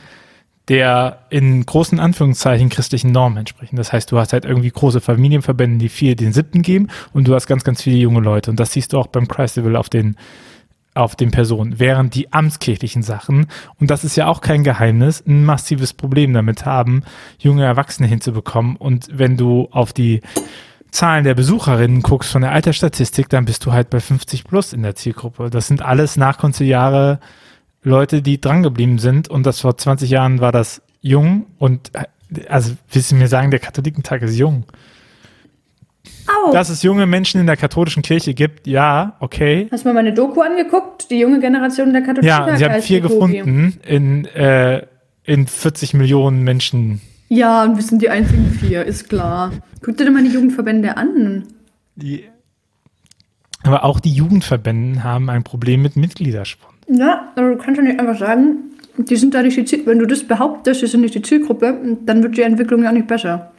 der 0.69 1.21
in 1.31 1.65
großen 1.65 2.01
Anführungszeichen 2.01 2.69
christlichen 2.69 3.13
Normen 3.13 3.39
entsprechen. 3.39 3.77
Das 3.77 3.93
heißt, 3.93 4.11
du 4.11 4.19
hast 4.19 4.33
halt 4.33 4.45
irgendwie 4.45 4.71
große 4.71 5.01
Familienverbände, 5.01 5.79
die 5.79 5.89
viel 5.89 6.17
den 6.17 6.33
siebten 6.33 6.63
geben 6.63 6.89
und 7.13 7.29
du 7.29 7.35
hast 7.35 7.47
ganz, 7.47 7.63
ganz 7.63 7.83
viele 7.83 7.97
junge 7.97 8.21
Leute. 8.21 8.51
Und 8.51 8.59
das 8.59 8.73
siehst 8.73 8.93
du 8.93 8.99
auch 8.99 9.07
beim 9.07 9.29
Christival 9.29 9.77
auf 9.77 9.89
den, 9.89 10.17
auf 10.95 11.15
den 11.15 11.31
Personen, 11.31 11.79
während 11.79 12.15
die 12.17 12.33
amtskirchlichen 12.33 13.03
Sachen, 13.03 13.47
und 13.79 13.91
das 13.91 14.03
ist 14.03 14.17
ja 14.17 14.27
auch 14.27 14.41
kein 14.41 14.65
Geheimnis, 14.65 15.23
ein 15.25 15.45
massives 15.45 15.93
Problem 15.93 16.33
damit 16.33 16.65
haben, 16.65 17.05
junge 17.39 17.65
Erwachsene 17.65 18.09
hinzubekommen. 18.09 18.77
Und 18.77 19.09
wenn 19.13 19.37
du 19.37 19.69
auf 19.71 19.93
die 19.93 20.21
Zahlen 20.91 21.25
der 21.25 21.35
Besucherinnen 21.35 22.03
guckst 22.03 22.33
von 22.33 22.43
der 22.43 22.53
Altersstatistik, 22.53 23.29
dann 23.29 23.45
bist 23.45 23.65
du 23.67 23.73
halt 23.73 23.91
bei 23.91 24.01
50 24.01 24.45
plus 24.45 24.73
in 24.73 24.83
der 24.83 24.97
Zielgruppe. 24.97 25.51
Das 25.51 25.69
sind 25.69 25.83
alles 25.83 26.17
nachkonziliare 26.17 27.21
Leute, 27.87 28.21
die 28.21 28.41
drangeblieben 28.41 28.99
sind 28.99 29.29
und 29.29 29.47
das 29.47 29.61
vor 29.61 29.77
20 29.77 30.11
Jahren 30.11 30.41
war 30.41 30.51
das 30.51 30.83
jung 31.03 31.47
und 31.59 31.93
also 32.49 32.73
willst 32.91 33.13
du 33.13 33.15
mir 33.15 33.29
sagen, 33.29 33.53
der 33.53 33.61
Katholikentag 33.61 34.23
ist 34.23 34.37
jung? 34.37 34.65
Au. 36.27 36.53
Dass 36.53 36.69
es 36.69 36.83
junge 36.83 37.07
Menschen 37.07 37.41
in 37.41 37.47
der 37.47 37.57
katholischen 37.57 38.03
Kirche 38.03 38.35
gibt, 38.35 38.67
ja, 38.67 39.15
okay. 39.21 39.69
Hast 39.71 39.85
du 39.85 39.89
mal 39.89 39.95
meine 39.95 40.13
Doku 40.13 40.41
angeguckt? 40.41 41.13
Die 41.13 41.21
junge 41.21 41.39
Generation 41.39 41.93
der 41.93 42.03
katholischen 42.03 42.37
Kirche? 42.37 42.51
Ja, 42.51 42.57
sie 42.57 42.65
haben 42.65 42.83
vier 42.83 43.01
gefunden 43.01 43.79
in, 43.87 44.25
äh, 44.25 44.85
in 45.23 45.47
40 45.47 45.95
Millionen 45.95 46.43
Menschen. 46.43 47.01
Ja, 47.29 47.63
und 47.63 47.77
wir 47.77 47.85
sind 47.85 48.03
die 48.03 48.11
einzigen 48.11 48.51
vier, 48.51 48.85
ist 48.85 49.09
klar. 49.09 49.53
Guck 49.81 49.97
dir 49.97 50.07
doch 50.07 50.13
mal 50.13 50.25
die 50.25 50.31
Jugendverbände 50.31 50.97
an. 50.97 51.45
Die, 51.95 52.25
aber 53.63 53.85
auch 53.85 54.01
die 54.01 54.13
Jugendverbände 54.13 55.05
haben 55.05 55.31
ein 55.31 55.45
Problem 55.45 55.83
mit 55.83 55.95
Mitgliedersport. 55.95 56.76
Ja, 56.89 57.33
aber 57.35 57.51
du 57.51 57.57
kannst 57.57 57.79
ja 57.79 57.85
nicht 57.85 57.99
einfach 57.99 58.19
sagen, 58.19 58.57
die 58.97 59.17
sind 59.17 59.35
da 59.35 59.43
nicht 59.43 59.57
die 59.57 59.65
Zielgruppe. 59.65 59.91
Wenn 59.91 59.99
du 59.99 60.07
das 60.07 60.25
behauptest, 60.25 60.83
die 60.83 60.87
sind 60.87 61.01
nicht 61.01 61.15
die 61.15 61.23
Zielgruppe, 61.23 61.99
dann 62.05 62.23
wird 62.23 62.37
die 62.37 62.43
Entwicklung 62.43 62.83
ja 62.83 62.93
nicht 62.93 63.07
besser. 63.07 63.53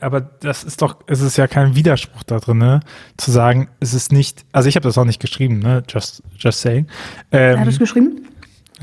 Aber 0.00 0.20
das 0.20 0.64
ist 0.64 0.82
doch, 0.82 0.96
es 1.06 1.20
ist 1.20 1.36
ja 1.36 1.46
kein 1.46 1.76
Widerspruch 1.76 2.24
da 2.24 2.38
drin, 2.38 2.58
ne? 2.58 2.80
zu 3.16 3.30
sagen, 3.30 3.68
es 3.78 3.94
ist 3.94 4.10
nicht, 4.10 4.44
also 4.50 4.68
ich 4.68 4.74
habe 4.74 4.82
das 4.82 4.98
auch 4.98 5.04
nicht 5.04 5.20
geschrieben, 5.20 5.60
ne? 5.60 5.84
just, 5.88 6.24
just 6.38 6.60
saying. 6.60 6.86
Ähm, 7.30 7.52
Wer 7.52 7.60
hat 7.60 7.68
das 7.68 7.78
geschrieben? 7.78 8.26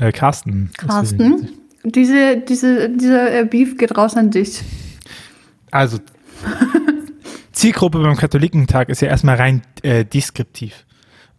Äh, 0.00 0.12
Carsten. 0.12 0.70
Carsten, 0.78 1.48
diese, 1.84 2.38
diese, 2.38 2.88
dieser 2.88 3.40
äh, 3.40 3.44
Beef 3.44 3.76
geht 3.76 3.98
raus 3.98 4.16
an 4.16 4.30
dich. 4.30 4.62
Also, 5.70 5.98
Zielgruppe 7.52 7.98
beim 7.98 8.16
Katholikentag 8.16 8.88
ist 8.88 9.02
ja 9.02 9.08
erstmal 9.08 9.36
rein 9.36 9.62
äh, 9.82 10.06
deskriptiv. 10.06 10.86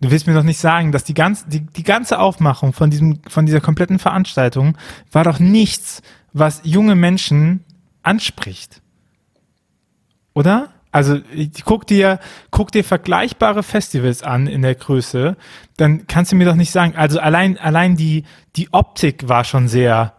Du 0.01 0.11
willst 0.11 0.27
mir 0.27 0.33
doch 0.33 0.43
nicht 0.43 0.59
sagen, 0.59 0.91
dass 0.91 1.03
die 1.03 1.13
ganze, 1.13 1.49
die, 1.49 1.61
die 1.61 1.83
ganze 1.83 2.19
Aufmachung 2.19 2.73
von 2.73 2.89
diesem, 2.89 3.19
von 3.27 3.45
dieser 3.45 3.59
kompletten 3.59 3.99
Veranstaltung 3.99 4.77
war 5.11 5.23
doch 5.23 5.39
nichts, 5.39 6.01
was 6.31 6.61
junge 6.63 6.95
Menschen 6.95 7.65
anspricht. 8.01 8.81
Oder? 10.33 10.69
Also 10.91 11.19
guck 11.65 11.85
dir, 11.85 12.19
guck 12.49 12.71
dir 12.71 12.83
vergleichbare 12.83 13.61
Festivals 13.61 14.23
an 14.23 14.47
in 14.47 14.63
der 14.63 14.73
Größe, 14.73 15.37
dann 15.77 16.07
kannst 16.07 16.31
du 16.31 16.35
mir 16.35 16.45
doch 16.45 16.55
nicht 16.55 16.71
sagen, 16.71 16.95
also 16.95 17.19
allein, 17.19 17.59
allein 17.59 17.95
die, 17.95 18.23
die 18.55 18.73
Optik 18.73 19.27
war 19.29 19.43
schon 19.43 19.67
sehr 19.67 20.13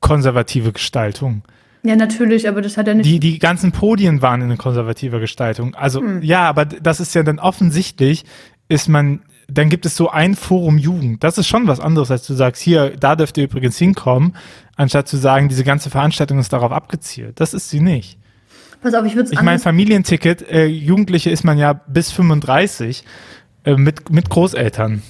konservative 0.00 0.72
Gestaltung. 0.72 1.42
Ja, 1.86 1.96
natürlich, 1.96 2.48
aber 2.48 2.62
das 2.62 2.78
hat 2.78 2.86
ja 2.86 2.94
nicht. 2.94 3.06
Die, 3.06 3.20
die 3.20 3.38
ganzen 3.38 3.70
Podien 3.70 4.22
waren 4.22 4.40
in 4.40 4.56
konservativer 4.56 5.20
Gestaltung. 5.20 5.74
Also, 5.74 6.00
hm. 6.00 6.22
ja, 6.22 6.48
aber 6.48 6.64
das 6.64 6.98
ist 6.98 7.14
ja 7.14 7.22
dann 7.22 7.38
offensichtlich, 7.38 8.24
ist 8.70 8.88
man, 8.88 9.20
dann 9.48 9.68
gibt 9.68 9.84
es 9.84 9.94
so 9.94 10.08
ein 10.08 10.34
Forum 10.34 10.78
Jugend. 10.78 11.22
Das 11.22 11.36
ist 11.36 11.46
schon 11.46 11.66
was 11.66 11.80
anderes, 11.80 12.10
als 12.10 12.26
du 12.26 12.32
sagst, 12.32 12.62
hier, 12.62 12.96
da 12.98 13.16
dürft 13.16 13.36
ihr 13.36 13.44
übrigens 13.44 13.76
hinkommen, 13.76 14.34
anstatt 14.76 15.08
zu 15.08 15.18
sagen, 15.18 15.50
diese 15.50 15.62
ganze 15.62 15.90
Veranstaltung 15.90 16.38
ist 16.38 16.54
darauf 16.54 16.72
abgezielt. 16.72 17.38
Das 17.38 17.52
ist 17.52 17.68
sie 17.68 17.80
nicht. 17.80 18.18
Pass 18.80 18.94
auf, 18.94 19.04
ich 19.04 19.14
würde 19.14 19.30
Ich 19.30 19.42
meine, 19.42 19.58
Familienticket, 19.58 20.48
äh, 20.48 20.64
Jugendliche 20.64 21.28
ist 21.28 21.44
man 21.44 21.58
ja 21.58 21.74
bis 21.74 22.10
35 22.12 23.04
äh, 23.64 23.76
mit, 23.76 24.08
mit 24.08 24.30
Großeltern. 24.30 25.02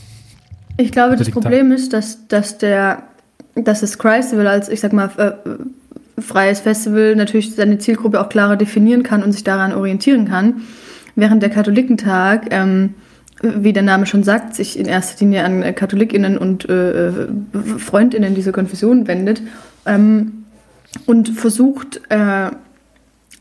Ich 0.76 0.90
glaube, 0.90 1.14
das 1.14 1.30
Problem 1.30 1.70
ist, 1.70 1.92
dass, 1.92 2.26
dass 2.26 2.58
der, 2.58 3.04
dass 3.54 3.80
das 3.80 3.96
Chrysler 3.96 4.50
als, 4.50 4.68
ich 4.68 4.80
sag 4.80 4.92
mal, 4.92 5.10
äh, 5.16 5.52
freies 6.18 6.60
Festival 6.60 7.16
natürlich 7.16 7.54
seine 7.54 7.78
Zielgruppe 7.78 8.20
auch 8.20 8.28
klarer 8.28 8.56
definieren 8.56 9.02
kann 9.02 9.22
und 9.22 9.32
sich 9.32 9.44
daran 9.44 9.72
orientieren 9.72 10.28
kann, 10.28 10.62
während 11.16 11.42
der 11.42 11.50
Katholikentag, 11.50 12.46
ähm, 12.50 12.94
wie 13.42 13.72
der 13.72 13.82
Name 13.82 14.06
schon 14.06 14.22
sagt, 14.22 14.54
sich 14.54 14.78
in 14.78 14.86
erster 14.86 15.24
Linie 15.24 15.44
an 15.44 15.74
KatholikInnen 15.74 16.38
und 16.38 16.68
äh, 16.68 17.10
FreundInnen 17.78 18.34
dieser 18.34 18.52
Konfession 18.52 19.06
wendet 19.06 19.42
ähm, 19.86 20.44
und 21.06 21.30
versucht, 21.30 22.00
äh, 22.08 22.50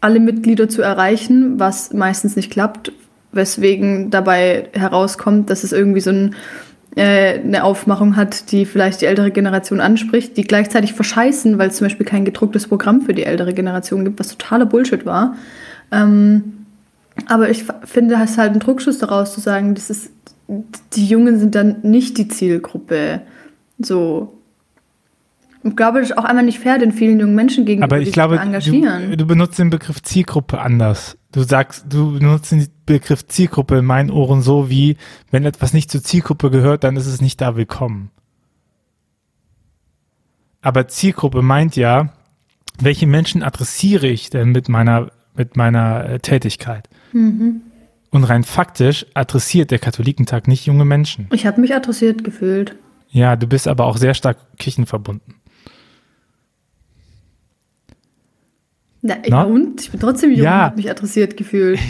alle 0.01 0.19
Mitglieder 0.19 0.67
zu 0.67 0.81
erreichen, 0.81 1.59
was 1.59 1.93
meistens 1.93 2.35
nicht 2.35 2.51
klappt, 2.51 2.91
weswegen 3.31 4.09
dabei 4.09 4.67
herauskommt, 4.73 5.49
dass 5.49 5.63
es 5.63 5.71
irgendwie 5.71 6.01
so 6.01 6.09
ein 6.09 6.35
äh, 6.95 7.39
eine 7.39 7.63
Aufmachung 7.63 8.15
hat, 8.15 8.51
die 8.51 8.65
vielleicht 8.65 9.01
die 9.01 9.05
ältere 9.05 9.31
Generation 9.31 9.81
anspricht, 9.81 10.37
die 10.37 10.43
gleichzeitig 10.43 10.93
verscheißen, 10.93 11.57
weil 11.57 11.69
es 11.69 11.77
zum 11.77 11.85
Beispiel 11.85 12.05
kein 12.05 12.25
gedrucktes 12.25 12.67
Programm 12.67 13.01
für 13.01 13.13
die 13.13 13.23
ältere 13.23 13.53
Generation 13.53 14.03
gibt, 14.05 14.19
was 14.19 14.29
totaler 14.29 14.65
Bullshit 14.65 15.05
war. 15.05 15.35
Ähm, 15.91 16.65
aber 17.27 17.49
ich 17.49 17.65
finde, 17.83 18.15
es 18.15 18.31
ist 18.31 18.37
halt 18.37 18.53
ein 18.53 18.59
Druckschuss 18.59 18.99
daraus 18.99 19.33
zu 19.33 19.41
sagen, 19.41 19.75
das 19.75 19.89
ist, 19.89 20.11
die 20.93 21.05
Jungen 21.05 21.39
sind 21.39 21.55
dann 21.55 21.77
nicht 21.83 22.17
die 22.17 22.27
Zielgruppe. 22.27 23.21
So. 23.79 24.33
Ich 25.63 25.75
glaube, 25.75 25.99
das 25.99 26.09
ist 26.09 26.17
auch 26.17 26.25
einmal 26.25 26.43
nicht 26.43 26.59
fair 26.59 26.77
den 26.77 26.91
vielen 26.91 27.19
jungen 27.19 27.35
Menschen 27.35 27.65
gegenüber, 27.65 27.85
Aber 27.85 28.01
ich 28.01 28.11
glaube, 28.11 28.37
engagieren. 28.37 29.11
Du, 29.11 29.17
du 29.17 29.25
benutzt 29.25 29.57
den 29.59 29.69
Begriff 29.69 30.01
Zielgruppe 30.01 30.59
anders. 30.59 31.17
Du 31.31 31.43
sagst, 31.43 31.85
du 31.89 32.19
benutzt 32.19 32.51
den 32.51 32.67
Begriff 32.85 33.25
Zielgruppe 33.27 33.77
in 33.77 33.85
meinen 33.85 34.11
Ohren 34.11 34.41
so 34.41 34.69
wie, 34.69 34.97
wenn 35.31 35.45
etwas 35.45 35.73
nicht 35.73 35.89
zur 35.89 36.03
Zielgruppe 36.03 36.51
gehört, 36.51 36.83
dann 36.83 36.97
ist 36.97 37.07
es 37.07 37.21
nicht 37.21 37.39
da 37.39 37.55
willkommen. 37.55 38.11
Aber 40.61 40.87
Zielgruppe 40.87 41.41
meint 41.41 41.75
ja, 41.75 42.13
welche 42.79 43.07
Menschen 43.07 43.43
adressiere 43.43 44.07
ich 44.07 44.29
denn 44.29 44.51
mit 44.51 44.69
meiner, 44.69 45.11
mit 45.35 45.55
meiner 45.55 46.05
äh, 46.09 46.19
Tätigkeit? 46.19 46.89
Mhm. 47.13 47.61
Und 48.09 48.25
rein 48.25 48.43
faktisch 48.43 49.05
adressiert 49.13 49.71
der 49.71 49.79
Katholikentag 49.79 50.47
nicht 50.47 50.65
junge 50.65 50.85
Menschen. 50.85 51.27
Ich 51.33 51.45
habe 51.45 51.59
mich 51.59 51.73
adressiert 51.73 52.23
gefühlt. 52.23 52.75
Ja, 53.09 53.35
du 53.35 53.47
bist 53.47 53.67
aber 53.67 53.85
auch 53.85 53.97
sehr 53.97 54.13
stark 54.13 54.37
kirchenverbunden. 54.57 55.35
Na, 59.03 59.17
Na? 59.27 59.43
und? 59.43 59.81
Ich 59.81 59.91
bin 59.91 59.99
trotzdem 59.99 60.31
jung 60.31 60.45
ja. 60.45 60.55
und 60.55 60.61
habe 60.63 60.75
mich 60.77 60.89
adressiert 60.89 61.37
gefühlt. 61.37 61.79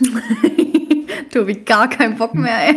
Tobi, 1.32 1.56
gar 1.56 1.88
keinen 1.88 2.16
Bock 2.16 2.34
mehr, 2.34 2.68
ey. 2.68 2.76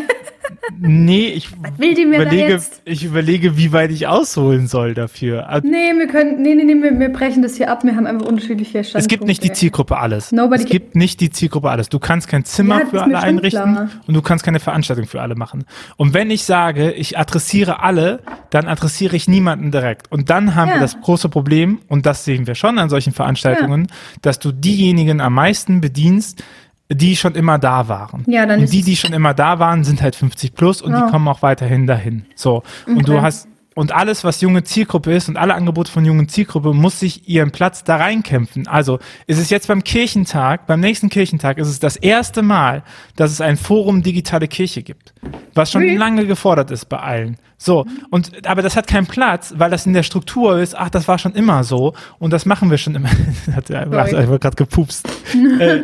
Nee, 0.79 1.27
ich 1.27 1.51
überlege, 1.51 2.61
ich 2.85 3.03
überlege, 3.03 3.57
wie 3.57 3.71
weit 3.71 3.91
ich 3.91 4.07
ausholen 4.07 4.67
soll 4.67 4.93
dafür. 4.93 5.47
Nee, 5.63 5.93
wir 5.97 6.07
können, 6.07 6.41
nee, 6.41 6.55
nee, 6.55 6.63
nee, 6.63 6.75
wir, 6.81 6.99
wir 6.99 7.09
brechen 7.09 7.41
das 7.41 7.55
hier 7.55 7.71
ab. 7.71 7.83
Wir 7.83 7.95
haben 7.95 8.05
einfach 8.05 8.25
unterschiedliche 8.25 8.83
Standpunkte. 8.83 8.97
Es 8.97 9.07
gibt 9.07 9.25
nicht 9.25 9.43
die 9.43 9.51
Zielgruppe 9.51 9.97
alles. 9.97 10.31
Nobody 10.31 10.63
es 10.63 10.69
gibt 10.69 10.95
nicht 10.95 11.21
die 11.21 11.29
Zielgruppe 11.29 11.69
alles. 11.69 11.89
Du 11.89 11.99
kannst 11.99 12.27
kein 12.27 12.45
Zimmer 12.45 12.79
ja, 12.79 12.85
für 12.87 13.03
alle 13.03 13.19
einrichten 13.19 13.73
klar. 13.73 13.89
und 14.07 14.13
du 14.13 14.21
kannst 14.21 14.43
keine 14.43 14.59
Veranstaltung 14.59 15.05
für 15.05 15.21
alle 15.21 15.35
machen. 15.35 15.65
Und 15.97 16.13
wenn 16.13 16.29
ich 16.31 16.43
sage, 16.43 16.91
ich 16.91 17.17
adressiere 17.17 17.81
alle, 17.81 18.19
dann 18.49 18.67
adressiere 18.67 19.15
ich 19.15 19.27
niemanden 19.27 19.71
direkt. 19.71 20.11
Und 20.11 20.29
dann 20.29 20.55
haben 20.55 20.69
ja. 20.69 20.75
wir 20.75 20.81
das 20.81 20.99
große 20.99 21.29
Problem, 21.29 21.79
und 21.87 22.05
das 22.05 22.25
sehen 22.25 22.47
wir 22.47 22.55
schon 22.55 22.79
an 22.79 22.89
solchen 22.89 23.13
Veranstaltungen, 23.13 23.87
ja. 23.89 23.95
dass 24.21 24.39
du 24.39 24.51
diejenigen 24.51 25.21
am 25.21 25.33
meisten 25.33 25.81
bedienst, 25.81 26.43
die 26.91 27.15
schon 27.15 27.35
immer 27.35 27.57
da 27.57 27.87
waren. 27.87 28.23
Ja, 28.27 28.45
dann 28.45 28.61
und 28.61 28.71
die, 28.71 28.83
die 28.83 28.95
schon 28.95 29.13
immer 29.13 29.33
da 29.33 29.59
waren, 29.59 29.83
sind 29.83 30.01
halt 30.01 30.15
50 30.15 30.53
plus 30.53 30.81
und 30.81 30.93
oh. 30.93 30.97
die 31.05 31.11
kommen 31.11 31.27
auch 31.27 31.41
weiterhin 31.41 31.87
dahin. 31.87 32.25
So. 32.35 32.63
Und 32.85 33.07
du 33.07 33.21
hast, 33.21 33.47
und 33.75 33.91
alles, 33.91 34.23
was 34.23 34.39
junge 34.39 34.63
Zielgruppe 34.63 35.13
ist 35.13 35.27
und 35.27 35.35
alle 35.35 35.53
Angebote 35.53 35.91
von 35.91 36.05
jungen 36.05 36.29
Zielgruppe, 36.29 36.73
muss 36.73 37.01
sich 37.01 37.27
ihren 37.27 37.51
Platz 37.51 37.83
da 37.83 37.97
reinkämpfen. 37.97 38.67
Also 38.67 38.99
ist 39.27 39.37
es 39.37 39.49
jetzt 39.49 39.67
beim 39.67 39.83
Kirchentag, 39.83 40.65
beim 40.65 40.79
nächsten 40.79 41.09
Kirchentag, 41.09 41.57
ist 41.57 41.67
es 41.67 41.79
das 41.79 41.97
erste 41.97 42.41
Mal, 42.41 42.83
dass 43.17 43.31
es 43.31 43.41
ein 43.41 43.57
Forum 43.57 44.01
digitale 44.01 44.47
Kirche 44.47 44.81
gibt. 44.81 45.13
Was 45.53 45.71
schon 45.71 45.83
mhm. 45.83 45.97
lange 45.97 46.25
gefordert 46.25 46.71
ist 46.71 46.85
bei 46.85 46.99
allen. 46.99 47.37
So, 47.57 47.85
und 48.11 48.47
aber 48.47 48.61
das 48.61 48.75
hat 48.75 48.87
keinen 48.87 49.07
Platz, 49.07 49.53
weil 49.57 49.71
das 49.71 49.85
in 49.85 49.93
der 49.93 50.03
Struktur 50.03 50.59
ist, 50.59 50.77
ach, 50.77 50.89
das 50.89 51.07
war 51.07 51.17
schon 51.17 51.33
immer 51.33 51.63
so 51.63 51.93
und 52.19 52.31
das 52.31 52.45
machen 52.45 52.69
wir 52.69 52.77
schon 52.77 52.95
immer. 52.95 53.09
hat 53.55 53.69
er 53.69 53.81
einfach 53.81 54.39
gerade 54.39 54.55
gepupst. 54.55 55.07
äh, 55.59 55.81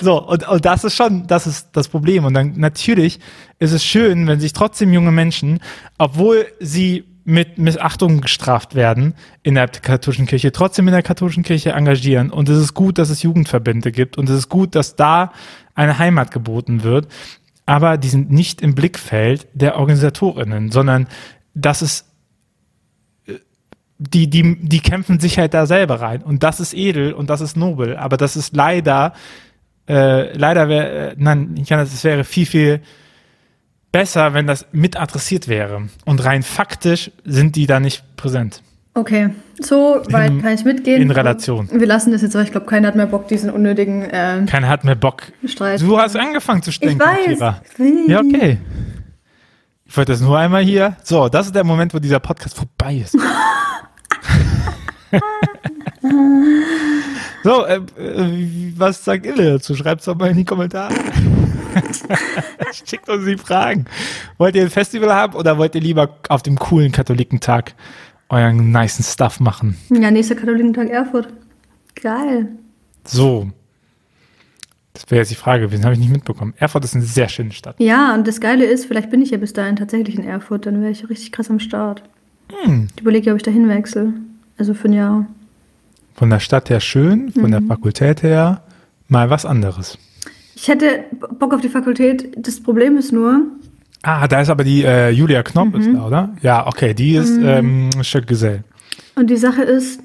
so, 0.00 0.22
und, 0.22 0.46
und 0.48 0.64
das 0.64 0.84
ist 0.84 0.94
schon, 0.94 1.26
das 1.26 1.46
ist 1.46 1.70
das 1.72 1.88
Problem. 1.88 2.24
Und 2.24 2.34
dann 2.34 2.54
natürlich 2.56 3.18
ist 3.58 3.72
es 3.72 3.84
schön, 3.84 4.26
wenn 4.28 4.40
sich 4.40 4.52
trotzdem 4.52 4.92
junge 4.92 5.12
Menschen, 5.12 5.60
obwohl 5.98 6.46
sie 6.60 7.04
mit 7.24 7.58
Missachtung 7.58 8.20
gestraft 8.20 8.74
werden 8.74 9.14
in 9.42 9.54
der 9.54 9.68
katholischen 9.68 10.26
Kirche, 10.26 10.52
trotzdem 10.52 10.88
in 10.88 10.92
der 10.92 11.02
katholischen 11.02 11.44
Kirche 11.44 11.72
engagieren. 11.72 12.30
Und 12.30 12.48
es 12.48 12.58
ist 12.58 12.74
gut, 12.74 12.98
dass 12.98 13.10
es 13.10 13.22
Jugendverbände 13.22 13.92
gibt 13.92 14.18
und 14.18 14.28
es 14.28 14.36
ist 14.36 14.48
gut, 14.48 14.74
dass 14.74 14.96
da 14.96 15.32
eine 15.74 15.98
Heimat 15.98 16.30
geboten 16.30 16.82
wird. 16.82 17.06
Aber 17.64 17.96
die 17.96 18.08
sind 18.08 18.30
nicht 18.30 18.60
im 18.60 18.74
Blickfeld 18.74 19.46
der 19.54 19.78
Organisatorinnen, 19.78 20.72
sondern 20.72 21.06
das 21.54 21.80
ist 21.80 22.06
äh, 23.26 23.34
die, 23.98 24.28
die, 24.28 24.56
die 24.60 24.80
kämpfen 24.80 25.20
sich 25.20 25.38
halt 25.38 25.54
da 25.54 25.66
selber 25.66 26.00
rein. 26.00 26.22
Und 26.22 26.42
das 26.42 26.58
ist 26.58 26.74
edel 26.74 27.12
und 27.12 27.30
das 27.30 27.40
ist 27.40 27.56
nobel. 27.56 27.96
Aber 27.96 28.16
das 28.16 28.36
ist 28.36 28.56
leider, 28.56 29.12
äh, 29.88 30.36
leider 30.36 30.68
wäre, 30.68 31.10
äh, 31.10 31.14
nein, 31.16 31.54
ich 31.56 31.68
kann 31.68 31.78
das, 31.78 31.94
es 31.94 32.02
wäre 32.02 32.24
viel, 32.24 32.46
viel 32.46 32.80
besser, 33.92 34.34
wenn 34.34 34.46
das 34.46 34.66
mit 34.72 34.98
adressiert 34.98 35.46
wäre. 35.46 35.88
Und 36.04 36.24
rein 36.24 36.42
faktisch 36.42 37.12
sind 37.24 37.54
die 37.56 37.66
da 37.66 37.78
nicht 37.78 38.16
präsent. 38.16 38.62
Okay, 38.94 39.30
so 39.58 40.02
weit 40.10 40.32
in, 40.32 40.42
kann 40.42 40.52
ich 40.52 40.64
mitgehen. 40.64 41.00
In 41.00 41.10
Relation. 41.10 41.66
Wir 41.72 41.86
lassen 41.86 42.12
das 42.12 42.20
jetzt, 42.20 42.34
weil 42.34 42.44
ich 42.44 42.50
glaube, 42.50 42.66
keiner 42.66 42.88
hat 42.88 42.96
mehr 42.96 43.06
Bock, 43.06 43.26
diesen 43.26 43.48
unnötigen 43.48 44.02
äh, 44.02 44.44
Keiner 44.46 44.68
hat 44.68 44.84
mehr 44.84 44.96
Bock. 44.96 45.22
Streit. 45.46 45.80
Du 45.80 45.98
hast 45.98 46.14
angefangen 46.14 46.62
zu 46.62 46.72
stinken, 46.72 47.00
ich 47.26 47.40
weiß. 47.40 47.54
Ja, 48.08 48.20
okay. 48.20 48.58
Ich 49.86 49.96
wollte 49.96 50.12
das 50.12 50.20
nur 50.20 50.38
einmal 50.38 50.62
hier. 50.62 50.96
So, 51.04 51.30
das 51.30 51.46
ist 51.46 51.54
der 51.54 51.64
Moment, 51.64 51.94
wo 51.94 51.98
dieser 51.98 52.20
Podcast 52.20 52.56
vorbei 52.56 52.96
ist. 52.96 53.12
so, 57.44 57.64
äh, 57.66 57.76
äh, 57.76 58.72
was 58.76 59.04
sagt 59.04 59.24
ihr 59.26 59.34
dazu? 59.36 59.74
Schreibt 59.74 60.00
es 60.00 60.06
doch 60.06 60.16
mal 60.16 60.30
in 60.30 60.36
die 60.36 60.44
Kommentare. 60.44 60.94
Schickt 62.86 63.08
uns 63.08 63.24
die 63.24 63.36
Fragen. 63.36 63.86
Wollt 64.38 64.54
ihr 64.54 64.62
ein 64.62 64.70
Festival 64.70 65.12
haben 65.12 65.34
oder 65.34 65.58
wollt 65.58 65.74
ihr 65.74 65.80
lieber 65.80 66.18
auf 66.28 66.42
dem 66.42 66.58
coolen 66.58 66.92
Katholikentag 66.92 67.74
euren 68.28 68.72
niceen 68.72 69.04
Stuff 69.04 69.40
machen? 69.40 69.76
Ja, 69.90 70.10
nächster 70.10 70.34
Katholikentag 70.34 70.88
Erfurt. 70.88 71.28
Geil. 71.94 72.48
So. 73.04 73.50
Das 74.94 75.10
wäre 75.10 75.20
jetzt 75.20 75.30
die 75.30 75.36
Frage 75.36 75.66
gewesen, 75.66 75.84
habe 75.84 75.94
ich 75.94 76.00
nicht 76.00 76.12
mitbekommen. 76.12 76.54
Erfurt 76.58 76.84
ist 76.84 76.94
eine 76.94 77.04
sehr 77.04 77.28
schöne 77.28 77.52
Stadt. 77.52 77.76
Ja, 77.78 78.14
und 78.14 78.26
das 78.28 78.40
Geile 78.40 78.64
ist, 78.64 78.86
vielleicht 78.86 79.10
bin 79.10 79.22
ich 79.22 79.30
ja 79.30 79.38
bis 79.38 79.52
dahin 79.52 79.76
tatsächlich 79.76 80.16
in 80.16 80.24
Erfurt, 80.24 80.66
dann 80.66 80.80
wäre 80.80 80.90
ich 80.90 81.08
richtig 81.08 81.32
krass 81.32 81.50
am 81.50 81.60
Start. 81.60 82.02
Hm. 82.62 82.88
Ich 82.94 83.00
überlege, 83.00 83.30
ob 83.30 83.36
ich 83.38 83.42
dahin 83.42 83.68
wechsle. 83.68 84.12
Also 84.58 84.74
für 84.74 84.88
ein 84.88 84.92
Jahr. 84.92 85.26
Von 86.14 86.30
der 86.30 86.40
Stadt 86.40 86.68
her 86.68 86.80
schön, 86.80 87.32
von 87.32 87.44
mhm. 87.44 87.50
der 87.52 87.62
Fakultät 87.62 88.22
her 88.22 88.62
mal 89.08 89.30
was 89.30 89.46
anderes. 89.46 89.98
Ich 90.62 90.68
hätte 90.68 91.06
Bock 91.40 91.52
auf 91.54 91.60
die 91.60 91.68
Fakultät. 91.68 92.34
Das 92.36 92.60
Problem 92.62 92.96
ist 92.96 93.10
nur. 93.12 93.46
Ah, 94.02 94.28
da 94.28 94.42
ist 94.42 94.48
aber 94.48 94.62
die 94.62 94.84
äh, 94.84 95.10
Julia 95.10 95.42
Knopp, 95.42 95.74
mhm. 95.74 95.80
ist 95.80 95.90
da, 95.92 96.06
oder? 96.06 96.36
Ja, 96.40 96.68
okay, 96.68 96.94
die 96.94 97.16
ist 97.16 97.36
mhm. 97.36 97.90
ähm, 97.96 98.24
Gesell. 98.26 98.62
Und 99.16 99.28
die 99.28 99.36
Sache 99.36 99.62
ist, 99.62 100.00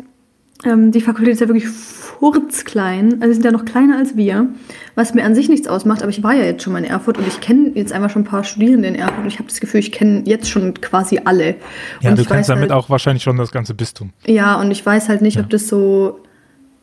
ähm, 0.66 0.92
die 0.92 1.02
Fakultät 1.02 1.36
ist 1.36 1.42
ja 1.42 1.48
wirklich 1.48 1.68
furzklein. 1.68 3.22
Also 3.22 3.28
sie 3.28 3.34
sind 3.34 3.46
ja 3.46 3.52
noch 3.52 3.66
kleiner 3.66 4.00
als 4.00 4.18
wir, 4.18 4.48
was 4.96 5.14
mir 5.14 5.26
an 5.26 5.36
sich 5.36 5.48
nichts 5.48 5.68
ausmacht. 5.68 6.02
Aber 6.02 6.10
ich 6.10 6.24
war 6.24 6.34
ja 6.34 6.46
jetzt 6.46 6.64
schon 6.64 6.74
mal 6.74 6.80
in 6.80 6.90
Erfurt 6.90 7.20
und 7.20 7.28
ich 7.28 7.40
kenne 7.40 7.74
jetzt 7.76 7.94
einfach 7.94 8.10
schon 8.10 8.24
ein 8.24 8.28
paar 8.28 8.44
Studierende 8.44 8.88
in 8.88 8.96
Erfurt 8.96 9.20
und 9.20 9.28
ich 9.28 9.38
habe 9.38 9.50
das 9.50 9.60
Gefühl, 9.60 9.82
ich 9.82 9.92
kenne 9.92 10.24
jetzt 10.26 10.50
schon 10.50 10.74
quasi 10.82 11.22
alle. 11.24 11.58
Ja, 12.02 12.10
und 12.10 12.18
du 12.18 12.26
kennst 12.26 12.50
damit 12.50 12.72
halt, 12.72 12.72
auch 12.72 12.90
wahrscheinlich 12.90 13.22
schon 13.22 13.38
das 13.38 13.52
ganze 13.52 13.76
Bistum. 13.76 14.10
Ja, 14.26 14.60
und 14.60 14.72
ich 14.72 14.84
weiß 14.84 15.08
halt 15.08 15.22
nicht, 15.22 15.36
ja. 15.36 15.44
ob 15.44 15.52
das 15.52 15.68
so 15.68 16.20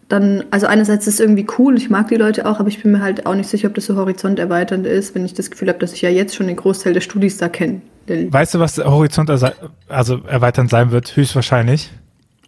dann, 0.09 0.45
also 0.51 0.67
einerseits 0.67 1.07
ist 1.07 1.15
es 1.15 1.21
irgendwie 1.21 1.47
cool, 1.59 1.77
ich 1.77 1.91
mag 1.91 2.09
die 2.09 2.17
Leute 2.17 2.47
auch, 2.47 2.61
aber 2.61 2.69
ich 2.69 2.83
bin 2.83 2.93
mir 2.93 3.01
halt 3.01 3.27
auch 3.27 3.35
nicht 3.35 3.49
sicher, 3.49 3.69
ob 3.69 3.75
das 3.75 3.87
so 3.87 3.97
horizonterweiternd 3.97 4.87
ist, 4.87 5.15
wenn 5.15 5.25
ich 5.25 5.35
das 5.35 5.51
Gefühl 5.51 5.69
habe, 5.69 5.79
dass 5.79 5.93
ich 5.93 6.03
ja 6.03 6.11
jetzt 6.11 6.35
schon 6.35 6.47
den 6.47 6.57
Großteil 6.57 6.93
der 6.93 7.01
Studis 7.01 7.39
da 7.39 7.49
kenne. 7.49 7.81
Weißt 8.07 8.55
du, 8.55 8.59
was 8.59 8.77
Horizont 8.79 9.31
also 9.31 9.49
erweiternd 9.89 10.71
sein 10.71 10.91
wird? 10.91 11.17
Höchstwahrscheinlich 11.17 11.91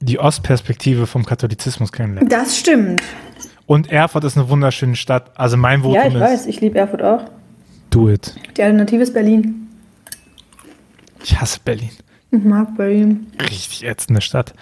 die 0.00 0.18
Ostperspektive 0.18 1.07
vom 1.07 1.24
Katholizismus 1.24 1.92
kennenlernen. 1.92 2.28
Das 2.28 2.59
stimmt. 2.59 3.02
Und 3.64 3.90
Erfurt 3.90 4.24
ist 4.24 4.37
eine 4.37 4.50
wunderschöne 4.50 4.94
Stadt. 4.94 5.30
Also 5.35 5.57
mein 5.57 5.80
Votum 5.80 5.96
ist. 5.96 6.04
Ja, 6.04 6.09
ich 6.09 6.20
weiß, 6.20 6.46
ich 6.46 6.61
liebe 6.61 6.78
Erfurt 6.78 7.02
auch. 7.02 7.24
Do 7.88 8.11
it. 8.11 8.35
Die 8.57 8.62
Alternative 8.62 9.02
ist 9.02 9.14
Berlin. 9.14 9.68
Ich 11.24 11.40
hasse 11.40 11.59
Berlin. 11.64 11.90
Mag 12.30 12.76
Berlin. 12.76 13.26
Richtig 13.40 13.84
ätzende 13.84 14.20
Stadt. 14.20 14.54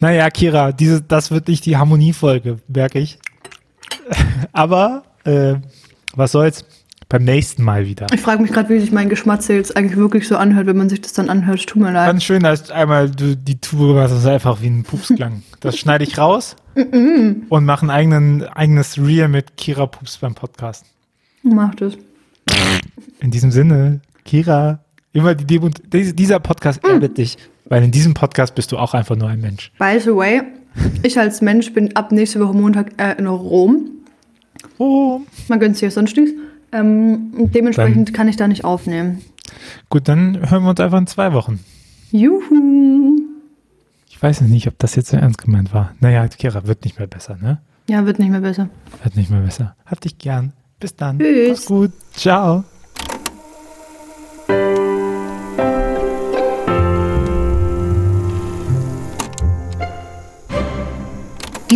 Naja, 0.00 0.28
Kira, 0.30 0.72
diese, 0.72 1.02
das 1.02 1.30
wird 1.30 1.48
nicht 1.48 1.66
die 1.66 1.76
Harmoniefolge, 1.76 2.58
merke 2.68 2.98
ich. 2.98 3.18
Aber 4.52 5.04
äh, 5.24 5.54
was 6.14 6.32
soll's? 6.32 6.64
Beim 7.08 7.24
nächsten 7.24 7.62
Mal 7.62 7.84
wieder. 7.84 8.06
Ich 8.14 8.22
frage 8.22 8.40
mich 8.40 8.52
gerade, 8.52 8.70
wie 8.70 8.80
sich 8.80 8.90
mein 8.90 9.10
Geschmatzel 9.10 9.56
jetzt 9.56 9.76
eigentlich 9.76 9.98
wirklich 9.98 10.26
so 10.26 10.38
anhört, 10.38 10.66
wenn 10.66 10.78
man 10.78 10.88
sich 10.88 11.02
das 11.02 11.12
dann 11.12 11.28
anhört. 11.28 11.66
Tut 11.66 11.82
mir 11.82 11.92
leid. 11.92 12.06
Ganz 12.06 12.24
schön, 12.24 12.42
dass 12.42 12.70
einmal 12.70 13.10
du 13.10 13.36
die 13.36 13.60
Tube 13.60 13.88
gemacht 13.88 14.10
hast, 14.10 14.24
einfach 14.24 14.62
wie 14.62 14.68
ein 14.68 14.82
Pupsklang. 14.82 15.42
Das 15.60 15.76
schneide 15.76 16.04
ich 16.04 16.16
raus 16.16 16.56
und 16.74 17.64
mache 17.66 17.84
ein 17.84 17.90
eigenen, 17.90 18.44
eigenes 18.44 18.96
Reel 18.96 19.28
mit 19.28 19.58
Kira 19.58 19.84
Pups 19.84 20.16
beim 20.16 20.34
Podcast. 20.34 20.86
Mach 21.42 21.74
das. 21.74 21.98
In 23.20 23.30
diesem 23.30 23.50
Sinne, 23.50 24.00
Kira, 24.24 24.81
immer 25.12 25.34
die 25.34 25.44
Demo, 25.44 25.68
dieser 25.92 26.40
Podcast 26.40 26.84
erdet 26.84 27.18
dich, 27.18 27.36
weil 27.66 27.82
in 27.84 27.90
diesem 27.90 28.14
Podcast 28.14 28.54
bist 28.54 28.72
du 28.72 28.78
auch 28.78 28.94
einfach 28.94 29.16
nur 29.16 29.28
ein 29.28 29.40
Mensch. 29.40 29.72
By 29.78 29.98
the 30.00 30.14
way, 30.14 30.42
ich 31.02 31.18
als 31.18 31.40
Mensch 31.40 31.72
bin 31.72 31.94
ab 31.96 32.12
nächste 32.12 32.40
Woche 32.40 32.54
Montag 32.54 32.92
äh, 33.00 33.16
in 33.18 33.26
Rom. 33.26 33.90
Rom. 34.78 35.26
Man 35.48 35.60
gönnt 35.60 35.76
sich 35.76 35.82
ja 35.82 35.90
sonst 35.90 36.16
nichts. 36.16 36.32
Ähm, 36.72 37.32
dementsprechend 37.34 38.08
dann, 38.08 38.14
kann 38.14 38.28
ich 38.28 38.36
da 38.36 38.48
nicht 38.48 38.64
aufnehmen. 38.64 39.22
Gut, 39.90 40.08
dann 40.08 40.50
hören 40.50 40.62
wir 40.62 40.70
uns 40.70 40.80
einfach 40.80 40.98
in 40.98 41.06
zwei 41.06 41.32
Wochen. 41.34 41.60
Juhu. 42.10 43.18
Ich 44.08 44.22
weiß 44.22 44.42
nicht, 44.42 44.68
ob 44.68 44.78
das 44.78 44.94
jetzt 44.94 45.10
so 45.10 45.16
ernst 45.16 45.38
gemeint 45.38 45.74
war. 45.74 45.94
Naja, 46.00 46.26
Kira, 46.28 46.66
wird 46.66 46.84
nicht 46.84 46.98
mehr 46.98 47.08
besser, 47.08 47.36
ne? 47.40 47.60
Ja, 47.88 48.06
wird 48.06 48.18
nicht 48.18 48.30
mehr 48.30 48.40
besser. 48.40 48.68
Wird 49.02 49.16
nicht 49.16 49.30
mehr 49.30 49.40
besser. 49.40 49.74
Hab 49.84 50.00
dich 50.00 50.16
gern. 50.16 50.52
Bis 50.78 50.94
dann. 50.96 51.18
Tschüss. 51.18 51.48
Mach's 51.50 51.66
gut. 51.66 51.92
Ciao. 52.14 52.64